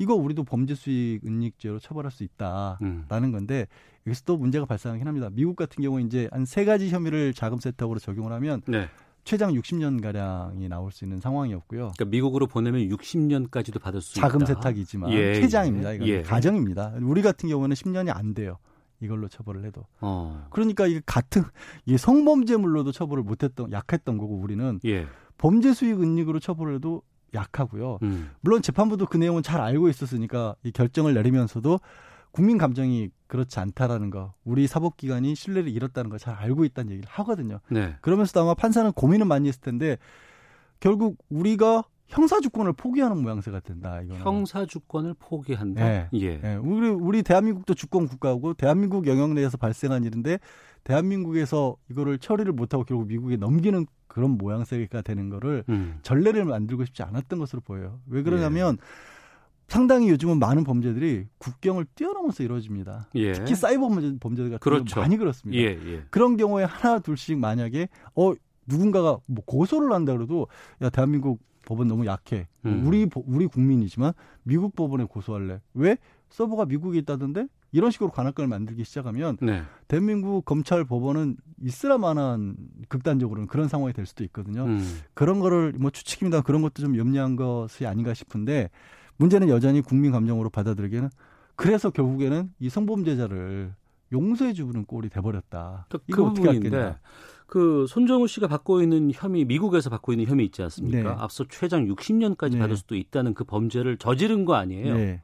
이거 0.00 0.14
우리도 0.14 0.44
범죄 0.44 0.74
수익 0.74 1.20
은닉죄로 1.26 1.78
처벌할 1.78 2.10
수 2.10 2.24
있다라는 2.24 2.78
음. 2.82 3.32
건데 3.32 3.66
여기서 4.06 4.22
또 4.24 4.38
문제가 4.38 4.64
발생하긴 4.64 5.06
합니다. 5.06 5.28
미국 5.30 5.54
같은 5.56 5.82
경우 5.82 6.00
이제 6.00 6.26
한 6.32 6.46
세 6.46 6.64
가지 6.64 6.88
혐의를 6.88 7.34
자금 7.34 7.58
세탁으로 7.58 7.98
적용을 8.00 8.32
하면 8.32 8.62
네. 8.66 8.88
최장 9.24 9.52
60년 9.52 10.00
가량이 10.02 10.68
나올 10.70 10.90
수 10.90 11.04
있는 11.04 11.20
상황이었고요. 11.20 11.92
그러니까 11.94 12.04
미국으로 12.06 12.46
보내면 12.46 12.80
60년까지도 12.88 13.78
받을 13.80 14.00
수 14.00 14.14
자금 14.14 14.40
있다. 14.40 14.54
세탁이지만 14.54 15.12
예, 15.12 15.34
최장입니다. 15.34 15.92
이건 15.92 16.08
예. 16.08 16.22
가정입니다. 16.22 16.94
우리 17.02 17.20
같은 17.20 17.50
경우는 17.50 17.74
10년이 17.74 18.08
안 18.16 18.32
돼요. 18.32 18.56
이걸로 19.00 19.28
처벌을 19.28 19.64
해도. 19.66 19.84
어. 20.00 20.46
그러니까 20.50 20.86
이게 20.86 21.02
같은 21.04 21.42
이 21.84 21.98
성범죄물로도 21.98 22.92
처벌을 22.92 23.22
못했던 23.22 23.70
약했던 23.70 24.16
거고 24.16 24.36
우리는 24.36 24.80
예. 24.86 25.06
범죄 25.36 25.74
수익 25.74 26.00
은닉으로 26.00 26.40
처벌을 26.40 26.76
해도 26.76 27.02
약하고요. 27.34 27.98
음. 28.02 28.30
물론 28.40 28.62
재판부도 28.62 29.06
그 29.06 29.16
내용은 29.16 29.42
잘 29.42 29.60
알고 29.60 29.88
있었으니까 29.88 30.54
이 30.62 30.72
결정을 30.72 31.14
내리면서도 31.14 31.80
국민 32.32 32.58
감정이 32.58 33.10
그렇지 33.26 33.58
않다라는 33.58 34.10
거, 34.10 34.34
우리 34.44 34.66
사법기관이 34.68 35.34
신뢰를 35.34 35.70
잃었다는 35.70 36.10
걸 36.10 36.18
잘 36.20 36.34
알고 36.34 36.64
있다는 36.64 36.92
얘기를 36.92 37.08
하거든요. 37.10 37.60
네. 37.68 37.96
그러면서도 38.02 38.40
아마 38.40 38.54
판사는 38.54 38.90
고민은 38.92 39.26
많이 39.26 39.48
했을 39.48 39.60
텐데 39.60 39.96
결국 40.78 41.18
우리가 41.28 41.84
형사주권을 42.08 42.72
포기하는 42.72 43.22
모양새가 43.22 43.60
된다. 43.60 44.00
이거는. 44.02 44.20
형사주권을 44.22 45.14
포기한다. 45.18 45.84
네. 45.84 46.08
예. 46.14 46.40
네. 46.40 46.56
우리 46.56 46.88
우리 46.88 47.22
대한민국도 47.22 47.74
주권 47.74 48.08
국가고 48.08 48.54
대한민국 48.54 49.06
영역 49.06 49.32
내에서 49.32 49.56
발생한 49.56 50.02
일인데 50.04 50.38
대한민국에서 50.84 51.76
이거를 51.90 52.18
처리를 52.18 52.52
못하고 52.52 52.84
결국 52.84 53.06
미국에 53.06 53.36
넘기는 53.36 53.86
그런 54.10 54.32
모양새가 54.32 55.02
되는 55.02 55.30
거를 55.30 55.62
음. 55.68 56.00
전례를 56.02 56.44
만들고 56.44 56.84
싶지 56.84 57.02
않았던 57.04 57.38
것으로 57.38 57.62
보여요. 57.62 58.00
왜 58.06 58.22
그러냐면 58.22 58.76
예. 58.80 58.84
상당히 59.68 60.10
요즘은 60.10 60.40
많은 60.40 60.64
범죄들이 60.64 61.26
국경을 61.38 61.86
뛰어넘어서 61.94 62.42
이루어집니다. 62.42 63.08
예. 63.14 63.32
특히 63.34 63.54
사이버 63.54 63.88
범죄들 63.88 64.50
같은 64.50 64.58
그렇죠. 64.58 64.98
많이 64.98 65.16
그렇습니다. 65.16 65.62
예, 65.62 65.66
예. 65.66 66.02
그런 66.10 66.36
경우에 66.36 66.64
하나 66.64 66.98
둘씩 66.98 67.38
만약에 67.38 67.88
어 68.16 68.32
누군가가 68.66 69.18
뭐 69.26 69.44
고소를 69.44 69.92
한다 69.92 70.12
그래도 70.12 70.48
야 70.82 70.90
대한민국 70.90 71.40
법은 71.66 71.86
너무 71.86 72.04
약해. 72.06 72.48
음. 72.66 72.82
우리 72.84 73.08
우리 73.14 73.46
국민이지만 73.46 74.12
미국 74.42 74.74
법원에 74.74 75.04
고소할래. 75.04 75.60
왜? 75.74 75.96
서버가 76.30 76.64
미국에 76.66 76.98
있다던데 76.98 77.46
이런 77.72 77.90
식으로 77.90 78.10
관할권을 78.10 78.48
만들기 78.48 78.84
시작하면 78.84 79.36
네. 79.40 79.62
대한민국 79.88 80.44
검찰 80.44 80.84
법원은 80.84 81.36
있으라만한 81.62 82.56
극단적으로는 82.88 83.46
그런 83.48 83.68
상황이 83.68 83.92
될 83.92 84.06
수도 84.06 84.24
있거든요. 84.24 84.64
음. 84.64 85.00
그런 85.14 85.38
거를 85.40 85.72
뭐 85.78 85.90
추측입니다. 85.90 86.42
그런 86.42 86.62
것도 86.62 86.82
좀 86.82 86.96
염려한 86.96 87.36
것이 87.36 87.86
아닌가 87.86 88.14
싶은데 88.14 88.70
문제는 89.16 89.48
여전히 89.48 89.82
국민 89.82 90.12
감정으로 90.12 90.50
받아들이기에는 90.50 91.10
그래서 91.54 91.90
결국에는 91.90 92.50
이 92.58 92.70
성범죄자를 92.70 93.74
용서해 94.12 94.52
주는 94.54 94.84
꼴이 94.84 95.08
돼버렸다. 95.10 95.86
그 95.90 95.98
이거 96.08 96.24
그 96.24 96.30
어떻게 96.30 96.48
할겠냐. 96.48 96.98
그 97.46 97.84
손정우 97.88 98.28
씨가 98.28 98.46
받고 98.46 98.80
있는 98.80 99.10
혐의 99.12 99.44
미국에서 99.44 99.90
받고 99.90 100.12
있는 100.12 100.26
혐의 100.26 100.46
있지 100.46 100.62
않습니까? 100.62 101.02
네. 101.02 101.16
앞서 101.18 101.44
최장 101.48 101.86
60년까지 101.86 102.52
네. 102.52 102.58
받을 102.60 102.76
수도 102.76 102.96
있다는 102.96 103.34
그 103.34 103.44
범죄를 103.44 103.98
저지른 103.98 104.44
거 104.44 104.54
아니에요? 104.54 104.94
네. 104.94 105.22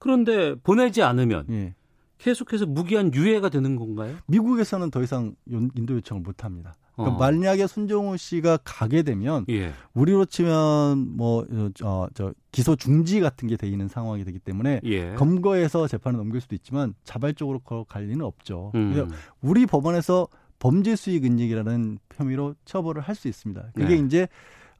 그런데 0.00 0.56
보내지 0.56 1.02
않으면 1.02 1.44
네. 1.48 1.74
계속해서 2.18 2.66
무기한 2.66 3.14
유예가 3.14 3.48
되는 3.48 3.76
건가요? 3.76 4.16
미국에서는 4.26 4.90
더 4.90 5.02
이상 5.02 5.36
인도 5.48 5.94
요청을 5.94 6.22
못 6.22 6.44
합니다. 6.44 6.74
그러니까 6.94 7.16
어. 7.16 7.18
만약에 7.18 7.66
손정우 7.66 8.16
씨가 8.18 8.58
가게 8.64 9.02
되면 9.02 9.46
예. 9.48 9.72
우리로 9.94 10.26
치면 10.26 11.16
뭐 11.16 11.46
어, 11.82 12.08
저 12.12 12.34
기소 12.52 12.76
중지 12.76 13.20
같은 13.20 13.48
게 13.48 13.56
돼 13.56 13.68
있는 13.68 13.88
상황이 13.88 14.24
되기 14.24 14.38
때문에 14.38 14.80
예. 14.84 15.14
검거해서 15.14 15.86
재판을 15.86 16.18
넘길 16.18 16.42
수도 16.42 16.54
있지만 16.56 16.92
자발적으로 17.04 17.60
갈 17.88 18.04
리는 18.04 18.22
없죠. 18.22 18.72
음. 18.74 19.08
우리 19.40 19.64
법원에서 19.64 20.28
범죄 20.58 20.94
수익 20.96 21.24
은닉이라는 21.24 21.98
혐의로 22.16 22.54
처벌을 22.66 23.00
할 23.00 23.14
수 23.14 23.28
있습니다. 23.28 23.70
그게 23.74 23.96
네. 23.96 24.06
이제 24.06 24.28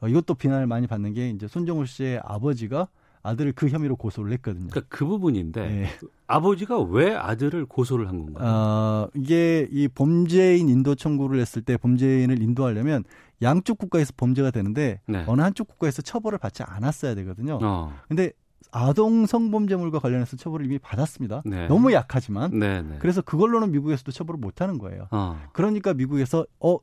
어, 0.00 0.08
이것도 0.08 0.34
비난을 0.34 0.66
많이 0.66 0.86
받는 0.86 1.14
게 1.14 1.30
이제 1.30 1.48
손정우 1.48 1.86
씨의 1.86 2.20
아버지가 2.22 2.88
아들을 3.22 3.52
그 3.52 3.68
혐의로 3.68 3.96
고소를 3.96 4.32
했거든요. 4.32 4.68
그러니까 4.70 4.86
그 4.88 5.04
부분인데 5.04 5.68
네. 5.68 5.86
아버지가 6.26 6.80
왜 6.80 7.14
아들을 7.14 7.66
고소를 7.66 8.08
한 8.08 8.18
건가요? 8.18 8.48
어, 8.48 9.08
이게 9.14 9.68
이 9.70 9.88
범죄인 9.88 10.68
인도 10.68 10.94
청구를 10.94 11.38
했을 11.40 11.62
때 11.62 11.76
범죄인을 11.76 12.42
인도하려면 12.42 13.04
양쪽 13.42 13.78
국가에서 13.78 14.12
범죄가 14.16 14.50
되는데 14.50 15.00
네. 15.06 15.24
어느 15.26 15.42
한쪽 15.42 15.68
국가에서 15.68 16.02
처벌을 16.02 16.38
받지 16.38 16.62
않았어야 16.62 17.14
되거든요. 17.14 17.58
어. 17.62 17.92
근데 18.08 18.32
아동 18.72 19.26
성범죄물과 19.26 19.98
관련해서 19.98 20.36
처벌을 20.36 20.66
이미 20.66 20.78
받았습니다. 20.78 21.42
네. 21.44 21.66
너무 21.66 21.92
약하지만 21.92 22.58
네, 22.58 22.82
네. 22.82 22.96
그래서 23.00 23.20
그걸로는 23.20 23.72
미국에서도 23.72 24.12
처벌을 24.12 24.38
못 24.38 24.60
하는 24.60 24.78
거예요. 24.78 25.08
어. 25.10 25.40
그러니까 25.52 25.92
미국에서 25.94 26.46
어 26.60 26.78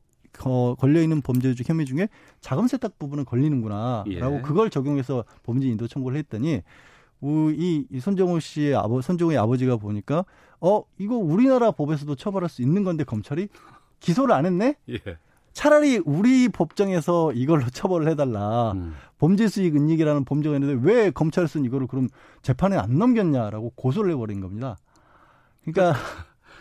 어, 0.46 0.76
걸려 0.76 1.02
있는 1.02 1.22
범죄 1.22 1.54
중 1.54 1.66
혐의 1.68 1.86
중에 1.86 2.10
자금 2.42 2.68
세탁 2.68 3.00
부분은 3.00 3.26
걸리는구나라고 3.26 4.12
예. 4.12 4.42
그걸 4.42 4.70
적용해서 4.70 5.24
범죄 5.44 5.68
인도 5.68 5.88
청구를 5.88 6.18
했더니 6.20 6.62
이, 7.22 7.86
이 7.90 8.00
손정우 8.00 8.40
씨의 8.40 8.76
아버 8.76 9.02
손정우의 9.02 9.38
아버지가 9.38 9.78
보니까 9.78 10.26
어 10.60 10.84
이거 10.98 11.16
우리나라 11.16 11.72
법에서도 11.72 12.16
처벌할 12.16 12.50
수 12.50 12.62
있는 12.62 12.84
건데 12.84 13.04
검찰이 13.04 13.50
기소를 14.00 14.34
안 14.34 14.46
했네. 14.46 14.76
예. 14.90 15.00
차라리 15.54 16.00
우리 16.06 16.50
법정에서 16.50 17.34
이걸로 17.34 17.68
처벌을 17.72 18.08
해달라. 18.10 18.74
음. 18.74 18.94
범죄 19.18 19.48
수익 19.48 19.76
은닉이라는 19.76 20.24
범죄가 20.24 20.56
있는데 20.56 20.80
왜 20.88 21.10
검찰에서는 21.10 21.66
이거를 21.66 21.88
그럼 21.88 22.10
재판에 22.44 22.78
안 22.78 23.00
넘겼냐라고 23.00 23.72
고소를 23.72 24.12
해버린 24.12 24.40
겁니다. 24.40 24.78
그러니까 25.66 26.00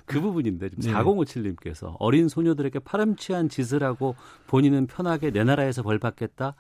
그 0.07 0.21
부분인데 0.21 0.71
지금 0.71 0.85
네. 0.85 0.93
4057님께서 0.93 1.97
어린 1.99 2.29
소녀들에게 2.29 2.79
파렴치한 2.81 3.49
짓을 3.49 3.83
하고 3.83 4.15
본인은 4.47 4.87
편하게 4.87 5.31
내 5.31 5.45
나라에서 5.45 5.83
벌 5.83 5.99
받겠다. 5.99 6.55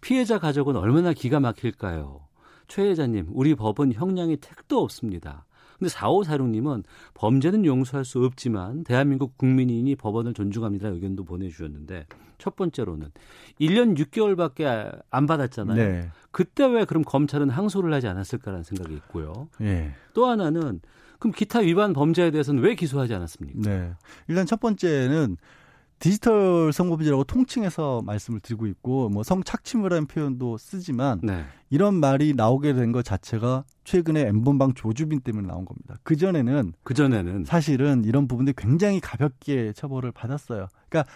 피해자 0.00 0.38
가족은 0.38 0.76
얼마나 0.76 1.12
기가 1.12 1.40
막힐까요? 1.40 2.20
최 2.68 2.88
회자님, 2.88 3.26
우리 3.30 3.54
법은 3.54 3.92
형량이 3.92 4.38
택도 4.38 4.80
없습니다. 4.82 5.44
근데 5.78 5.92
4546님은 5.92 6.84
범죄는 7.14 7.64
용서할 7.64 8.04
수 8.04 8.24
없지만 8.24 8.84
대한민국 8.84 9.36
국민이니 9.36 9.96
법원을 9.96 10.32
존중합니다 10.32 10.88
의견도 10.88 11.24
보내주셨는데 11.24 12.06
첫 12.38 12.54
번째로는 12.56 13.10
1년 13.60 13.98
6개월밖에 13.98 15.02
안 15.10 15.26
받았잖아요. 15.26 15.76
네. 15.76 16.10
그때 16.30 16.64
왜 16.66 16.84
그럼 16.84 17.02
검찰은 17.02 17.50
항소를 17.50 17.92
하지 17.92 18.06
않았을까라는 18.06 18.62
생각이 18.64 18.94
있고요. 18.94 19.48
네. 19.58 19.92
또 20.14 20.26
하나는 20.26 20.80
그럼 21.22 21.32
기타 21.32 21.60
위반 21.60 21.92
범죄에 21.92 22.32
대해서는 22.32 22.64
왜 22.64 22.74
기소하지 22.74 23.14
않았습니까? 23.14 23.60
네. 23.60 23.92
일단 24.26 24.44
첫 24.44 24.58
번째는 24.58 25.36
디지털 26.00 26.72
성범죄라고 26.72 27.22
통칭해서 27.22 28.02
말씀을 28.04 28.40
드리고 28.40 28.66
있고 28.66 29.08
뭐 29.08 29.22
성착취물이라는 29.22 30.08
표현도 30.08 30.58
쓰지만 30.58 31.20
네. 31.22 31.44
이런 31.70 31.94
말이 31.94 32.34
나오게 32.34 32.72
된 32.72 32.90
것 32.90 33.04
자체가 33.04 33.62
최근에 33.84 34.22
엠번방 34.22 34.74
조주빈 34.74 35.20
때문에 35.20 35.46
나온 35.46 35.64
겁니다. 35.64 35.94
그 36.02 36.16
전에는 36.16 36.72
그 36.82 36.92
전에는 36.92 37.44
사실은 37.44 38.04
이런 38.04 38.26
부분들이 38.26 38.56
굉장히 38.58 38.98
가볍게 38.98 39.72
처벌을 39.74 40.10
받았어요. 40.10 40.66
그러니까 40.88 41.08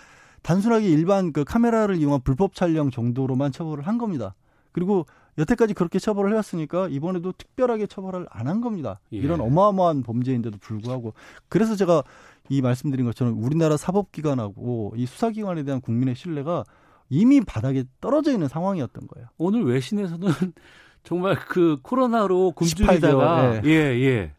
단순하게 0.43 0.87
일반 0.89 1.33
그 1.33 1.43
카메라를 1.43 1.97
이용한 1.97 2.21
불법 2.23 2.55
촬영 2.55 2.93
정도로만 2.93 3.51
처벌을 3.51 3.85
한 3.89 3.99
겁니다. 3.99 4.37
그리고 4.71 5.05
여태까지 5.39 5.75
그렇게 5.75 5.99
처벌을 5.99 6.31
해왔으니까 6.33 6.89
이번에도 6.89 7.33
특별하게 7.33 7.87
처벌을 7.87 8.27
안 8.31 8.47
한 8.47 8.61
겁니다. 8.61 9.01
예. 9.13 9.19
이런 9.19 9.41
어마어마한 9.41 10.03
범죄인데도 10.03 10.59
불구하고 10.59 11.15
그래서 11.49 11.75
제가 11.77 12.03
이 12.49 12.63
말씀드린 12.63 13.05
것처럼 13.07 13.43
우리나라 13.43 13.77
사법기관하고 13.77 14.95
이 14.97 15.05
수사기관에 15.07 15.65
대한 15.65 15.81
국민의 15.81 16.15
신뢰가 16.15 16.65
이미 17.09 17.41
바닥에 17.41 17.85
떨어져 18.01 18.33
있는 18.33 18.49
상황이었던 18.49 19.07
거예요. 19.09 19.29
오늘 19.39 19.65
외신에서는 19.65 20.29
정말 21.03 21.37
그 21.37 21.77
코로나로 21.83 22.53
굶주리다가 22.53 23.63
예, 23.65 23.71
예. 23.71 24.33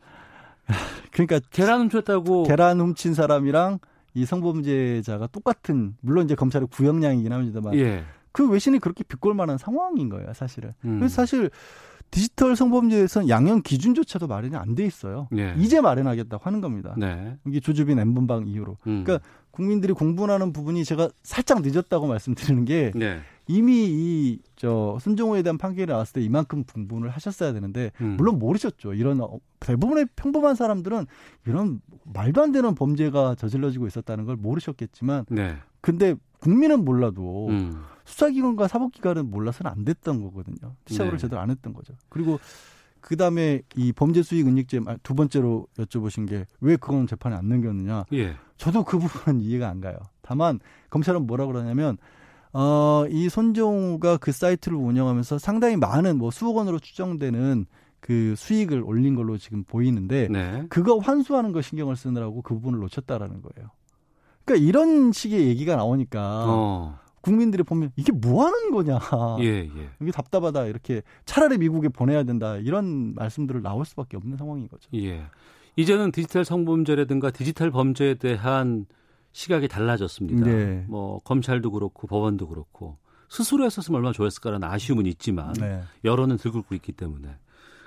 그러니까 1.11 1.39
계란 1.51 1.81
훔쳤다고 1.81 2.43
계란 2.43 2.79
훔친 2.79 3.13
사람이랑 3.13 3.79
이 4.13 4.25
성범죄자가 4.25 5.27
똑같은 5.27 5.95
물론 6.01 6.25
이제 6.25 6.35
검찰의 6.35 6.67
구형량이긴 6.71 7.31
합니다만 7.31 7.75
예. 7.75 8.03
그 8.37 8.47
외신이 8.47 8.77
그렇게 8.77 9.03
비꼴 9.03 9.33
만한 9.33 9.57
상황인 9.57 10.09
거예요, 10.09 10.31
사실은. 10.35 10.69
음. 10.85 10.99
그래서 10.99 11.15
사실 11.15 11.49
디지털 12.11 12.55
성범죄에서는 12.55 13.29
양형 13.29 13.63
기준조차도 13.63 14.27
마련이 14.27 14.55
안 14.55 14.75
돼 14.75 14.85
있어요. 14.85 15.27
네. 15.31 15.55
이제 15.57 15.81
마련하겠다고 15.81 16.43
하는 16.43 16.61
겁니다. 16.61 16.93
네. 16.99 17.35
이게 17.47 17.59
조주빈 17.59 17.97
엠번방 17.97 18.45
이후로. 18.47 18.77
음. 18.85 19.03
그러니까 19.03 19.19
국민들이 19.49 19.91
공분하는 19.91 20.53
부분이 20.53 20.85
제가 20.85 21.09
살짝 21.23 21.63
늦었다고 21.63 22.05
말씀드리는 22.05 22.63
게 22.65 22.91
네. 22.93 23.21
이미 23.47 23.87
이 23.89 24.39
저 24.55 24.97
손정호에 25.01 25.41
대한 25.43 25.57
판결이 25.57 25.91
나왔을 25.91 26.13
때 26.13 26.21
이만큼 26.21 26.63
분분을 26.63 27.09
하셨어야 27.09 27.53
되는데 27.53 27.91
음. 28.01 28.17
물론 28.17 28.37
모르셨죠. 28.39 28.93
이런 28.93 29.19
어, 29.21 29.39
대부분의 29.59 30.05
평범한 30.15 30.53
사람들은 30.55 31.05
이런 31.47 31.81
말도 32.05 32.41
안 32.43 32.51
되는 32.51 32.75
범죄가 32.75 33.33
저질러지고 33.35 33.87
있었다는 33.87 34.25
걸 34.25 34.35
모르셨겠지만 34.35 35.25
네. 35.29 35.55
근데 35.81 36.15
국민은 36.39 36.85
몰라도 36.85 37.47
음. 37.49 37.81
수사기관과 38.07 38.67
사법기관은 38.67 39.29
몰라서는 39.29 39.71
안 39.71 39.85
됐던 39.85 40.21
거거든요. 40.23 40.75
시작을 40.87 41.11
네. 41.13 41.17
제대로 41.17 41.41
안 41.41 41.49
했던 41.51 41.73
거죠. 41.73 41.93
그리고 42.09 42.39
그 43.01 43.15
다음에 43.15 43.61
이 43.75 43.91
범죄 43.93 44.23
수익 44.23 44.47
은닉죄 44.47 44.81
두 45.03 45.13
번째로 45.13 45.67
여쭤보신 45.77 46.27
게 46.27 46.45
왜 46.61 46.75
그건 46.77 47.05
재판에 47.05 47.35
안 47.35 47.47
넘겼느냐. 47.49 48.05
예. 48.13 48.35
저도 48.57 48.83
그 48.83 48.97
부분은 48.97 49.41
이해가 49.41 49.69
안 49.69 49.81
가요. 49.81 49.97
다만 50.21 50.59
검찰은 50.89 51.27
뭐라 51.27 51.45
그러냐면 51.45 51.97
어, 52.53 53.05
이 53.09 53.29
손종우가 53.29 54.17
그 54.17 54.31
사이트를 54.31 54.77
운영하면서 54.77 55.37
상당히 55.37 55.75
많은 55.77 56.17
뭐 56.17 56.31
수억 56.31 56.55
원으로 56.55 56.79
추정되는 56.79 57.65
그 57.99 58.35
수익을 58.37 58.81
올린 58.83 59.15
걸로 59.15 59.37
지금 59.37 59.63
보이는데 59.63 60.27
네. 60.29 60.63
그거 60.69 60.97
환수하는 60.97 61.51
거 61.51 61.61
신경을 61.61 61.95
쓰느라고 61.95 62.41
그 62.41 62.53
부분을 62.55 62.79
놓쳤다라는 62.79 63.41
거예요. 63.41 63.69
그러니까 64.45 64.65
이런 64.67 65.11
식의 65.11 65.47
얘기가 65.47 65.75
나오니까 65.75 66.45
어. 66.47 66.99
국민들이 67.21 67.63
보면 67.63 67.91
이게 67.95 68.11
뭐 68.11 68.45
하는 68.45 68.71
거냐. 68.71 68.99
예, 69.41 69.45
예. 69.45 69.89
이게 70.01 70.11
답답하다. 70.11 70.65
이렇게 70.65 71.01
차라리 71.25 71.57
미국에 71.57 71.89
보내야 71.89 72.23
된다. 72.23 72.57
이런 72.57 73.15
말씀들을 73.15 73.61
나올 73.61 73.85
수밖에 73.85 74.17
없는 74.17 74.37
상황인 74.37 74.67
거죠. 74.67 74.89
예. 74.95 75.25
이제는 75.75 76.11
디지털 76.11 76.45
성범죄라든가 76.45 77.31
디지털 77.31 77.71
범죄에 77.71 78.15
대한 78.15 78.85
시각이 79.31 79.67
달라졌습니다. 79.67 80.45
네. 80.45 80.85
뭐 80.87 81.19
검찰도 81.19 81.71
그렇고 81.71 82.07
법원도 82.07 82.47
그렇고 82.47 82.97
스스로 83.29 83.65
했었으면 83.65 83.97
얼마나 83.97 84.13
좋았을까라는 84.13 84.67
아쉬움은 84.67 85.05
있지만 85.05 85.53
네. 85.53 85.81
여론은 86.03 86.37
들끓고 86.37 86.73
있기 86.75 86.93
때문에. 86.93 87.35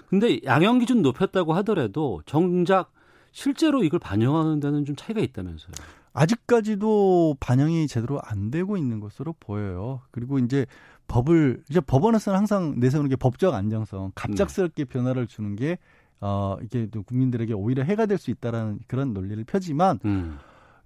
근데 0.09 0.41
양형 0.45 0.81
기준 0.81 1.03
높였다고 1.03 1.55
하더라도 1.55 2.23
정작 2.27 2.93
실제로 3.33 3.83
이걸 3.83 4.01
반영하는 4.01 4.61
데는 4.61 4.85
좀 4.85 4.97
차이가 4.97 5.21
있다면서요. 5.21 5.73
아직까지도 6.13 7.37
반영이 7.41 7.87
제대로 7.89 8.21
안 8.23 8.51
되고 8.51 8.77
있는 8.77 9.01
것으로 9.01 9.35
보여요. 9.39 10.01
그리고 10.11 10.39
이제 10.39 10.67
법을 11.09 11.63
이제 11.69 11.81
법원에서는 11.81 12.39
항상 12.39 12.75
내세우는 12.79 13.09
게 13.11 13.17
법적 13.17 13.55
안정성, 13.55 14.13
갑작스럽게 14.15 14.85
네. 14.85 14.89
변화를 14.89 15.27
주는 15.27 15.57
게 15.57 15.79
어, 16.21 16.57
이게 16.63 16.87
국민들에게 17.07 17.53
오히려 17.55 17.83
해가 17.83 18.07
될 18.07 18.19
수 18.19 18.31
있다라는 18.31 18.81
그런 18.87 19.15
논리를 19.15 19.43
펴지만 19.45 19.99
음. 20.05 20.39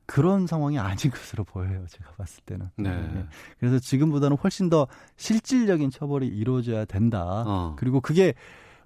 그런 0.07 0.47
상황이 0.47 0.79
아닌 0.79 0.97
것으로 1.11 1.45
보여요. 1.45 1.85
제가 1.89 2.13
봤을 2.17 2.43
때는. 2.45 2.69
네. 2.77 2.91
네. 2.91 3.27
그래서 3.59 3.79
지금보다는 3.79 4.37
훨씬 4.37 4.69
더 4.69 4.87
실질적인 5.17 5.91
처벌이 5.91 6.27
이루어져야 6.29 6.85
된다. 6.85 7.45
어. 7.47 7.77
그리고 7.79 8.01
그게 8.01 8.35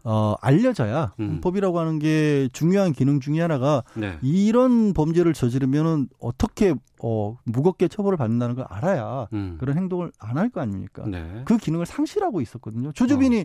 어, 0.04 0.34
알려져야 0.40 1.14
음. 1.20 1.28
헌법이라고 1.28 1.78
하는 1.78 1.98
게 1.98 2.48
중요한 2.52 2.92
기능 2.92 3.20
중의 3.20 3.40
하나가 3.40 3.82
네. 3.94 4.18
이런 4.22 4.92
범죄를 4.92 5.34
저지르면은 5.34 6.08
어떻게 6.20 6.74
어, 7.02 7.37
무겁게 7.44 7.88
처벌을 7.88 8.16
받는다는 8.16 8.54
걸 8.54 8.64
알아야 8.68 9.28
음. 9.32 9.56
그런 9.61 9.76
행동을 9.76 10.11
안 10.18 10.37
할 10.38 10.48
거 10.50 10.61
아닙니까? 10.61 11.04
네. 11.06 11.42
그 11.44 11.56
기능을 11.58 11.84
상실하고 11.87 12.40
있었거든요. 12.40 12.92
조주빈이 12.92 13.40
어. 13.40 13.44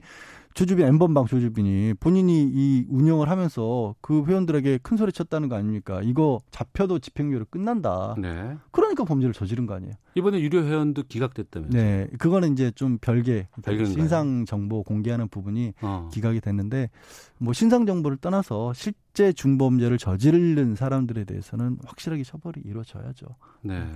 조주빈 0.53 0.85
엠번방 0.85 1.25
조주빈이 1.25 1.95
본인이 1.99 2.43
이 2.53 2.85
운영을 2.89 3.29
하면서 3.29 3.95
그 4.01 4.23
회원들에게 4.25 4.79
큰 4.83 4.97
소리 4.97 5.11
쳤다는 5.11 5.49
거 5.49 5.55
아닙니까? 5.55 6.01
이거 6.03 6.39
잡혀도 6.51 6.99
집행유예로 6.99 7.45
끝난다. 7.49 8.15
네. 8.19 8.55
그러니까 8.71 9.03
범죄를 9.03 9.33
저지른 9.33 9.65
거 9.65 9.73
아니에요. 9.73 9.93
이번에 10.15 10.39
유료 10.41 10.63
회원도 10.63 11.03
기각됐다면서요? 11.09 11.81
네, 11.81 12.07
그거는 12.19 12.53
이제 12.53 12.69
좀 12.75 12.99
별개 12.99 13.47
신상 13.85 14.45
정보 14.45 14.83
공개하는 14.83 15.27
부분이 15.27 15.73
어. 15.81 16.09
기각이 16.13 16.39
됐는데 16.39 16.91
뭐 17.39 17.51
신상 17.53 17.87
정보를 17.87 18.17
떠나서 18.17 18.73
실 18.73 18.93
제 19.13 19.31
중범죄를 19.31 19.97
저지른 19.97 20.75
사람들에 20.75 21.23
대해서는 21.25 21.77
확실하게 21.85 22.23
처벌이 22.23 22.61
이루어져야죠. 22.65 23.27
네. 23.61 23.87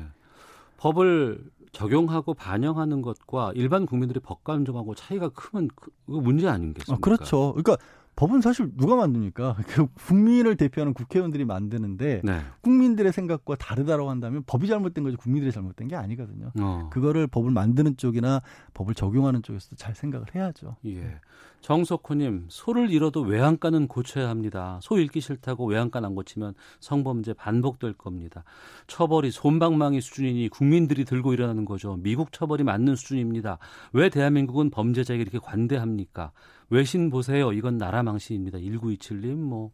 법을 0.77 1.43
적용하고 1.71 2.33
반영하는 2.35 3.01
것과 3.01 3.51
일반 3.55 3.85
국민들이 3.85 4.19
법 4.19 4.43
감정하고 4.43 4.95
차이가 4.95 5.29
크면 5.29 5.69
그 5.75 5.91
문제 6.05 6.47
아닌겠습니까? 6.47 6.93
아, 6.93 6.97
그렇죠. 6.99 7.53
그러니까 7.53 7.77
법은 8.15 8.41
사실 8.41 8.71
누가 8.75 8.95
만드니까 8.95 9.55
그 9.67 9.87
국민을 10.07 10.55
대표하는 10.55 10.93
국회의원들이 10.93 11.45
만드는데 11.45 12.21
네. 12.23 12.41
국민들의 12.61 13.11
생각과 13.13 13.55
다르다고 13.55 14.09
한다면 14.09 14.43
법이 14.45 14.67
잘못된 14.67 15.03
거지 15.03 15.17
국민들이 15.17 15.51
잘못된 15.51 15.87
게 15.87 15.95
아니거든요. 15.95 16.51
어. 16.59 16.89
그거를 16.91 17.27
법을 17.27 17.51
만드는 17.51 17.97
쪽이나 17.97 18.41
법을 18.73 18.95
적용하는 18.95 19.43
쪽에서도 19.43 19.75
잘 19.75 19.93
생각을 19.93 20.33
해야죠. 20.33 20.77
예. 20.85 21.19
정석호님 21.67 22.45
소를 22.47 22.91
잃어도 22.91 23.19
외양간은 23.23 23.89
고쳐야 23.89 24.29
합니다. 24.29 24.79
소 24.81 24.97
잃기 24.97 25.19
싫다고 25.19 25.65
외양간 25.65 26.05
안 26.05 26.15
고치면 26.15 26.53
성범죄 26.79 27.33
반복될 27.33 27.91
겁니다. 27.91 28.45
처벌이 28.87 29.31
솜방망이 29.31 29.99
수준이니 29.99 30.47
국민들이 30.47 31.03
들고 31.03 31.33
일어나는 31.33 31.65
거죠. 31.65 31.97
미국 31.97 32.31
처벌이 32.31 32.63
맞는 32.63 32.95
수준입니다. 32.95 33.57
왜 33.91 34.07
대한민국은 34.07 34.69
범죄자에게 34.69 35.21
이렇게 35.21 35.39
관대합니까? 35.39 36.31
외신 36.69 37.09
보세요. 37.09 37.51
이건 37.51 37.77
나라 37.77 38.01
망신입니다. 38.01 38.59
1927님, 38.59 39.35
뭐, 39.35 39.73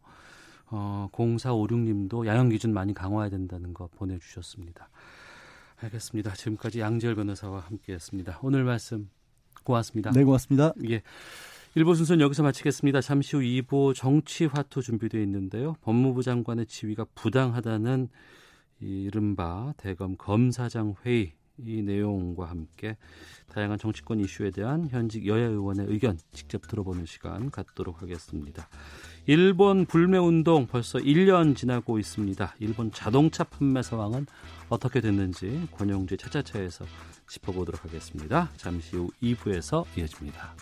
어, 0.72 1.08
0456님도 1.12 2.26
양형 2.26 2.48
기준 2.48 2.74
많이 2.74 2.92
강화해야 2.92 3.30
된다는 3.30 3.72
거 3.72 3.88
보내주셨습니다. 3.94 4.88
알겠습니다. 5.76 6.32
지금까지 6.34 6.80
양지열 6.80 7.14
변호사와 7.14 7.60
함께 7.60 7.92
했습니다. 7.92 8.40
오늘 8.42 8.64
말씀 8.64 9.08
고맙습니다. 9.62 10.10
네, 10.10 10.24
고맙습니다. 10.24 10.72
예. 10.90 11.00
일부 11.76 11.96
순서는 11.96 12.20
여기서 12.24 12.44
마치겠습니다. 12.44 13.00
잠시 13.00 13.34
후 13.34 13.42
2부 13.42 13.96
정치 13.96 14.44
화투 14.46 14.80
준비되어 14.80 15.20
있는데요. 15.22 15.74
법무부 15.82 16.22
장관의 16.22 16.66
지위가 16.66 17.04
부당하다는 17.16 18.08
이른바 18.78 19.74
대검 19.76 20.16
검사장 20.16 20.94
회의 21.04 21.32
이 21.58 21.82
내용과 21.82 22.46
함께 22.46 22.96
다양한 23.48 23.78
정치권 23.78 24.20
이슈에 24.20 24.52
대한 24.52 24.88
현직 24.88 25.26
여야 25.26 25.46
의원의 25.46 25.86
의견 25.88 26.16
직접 26.30 26.62
들어보는 26.68 27.06
시간 27.06 27.50
갖도록 27.50 28.02
하겠습니다. 28.02 28.68
일본 29.26 29.84
불매 29.84 30.18
운동 30.18 30.68
벌써 30.68 31.00
1년 31.00 31.56
지나고 31.56 31.98
있습니다. 31.98 32.54
일본 32.60 32.92
자동차 32.92 33.42
판매 33.42 33.82
상황은 33.82 34.26
어떻게 34.68 35.00
됐는지 35.00 35.66
권영주의 35.72 36.18
차차차에서 36.18 36.84
짚어보도록 37.26 37.84
하겠습니다. 37.84 38.50
잠시 38.56 38.96
후 38.96 39.10
2부에서 39.20 39.84
이어집니다. 39.98 40.54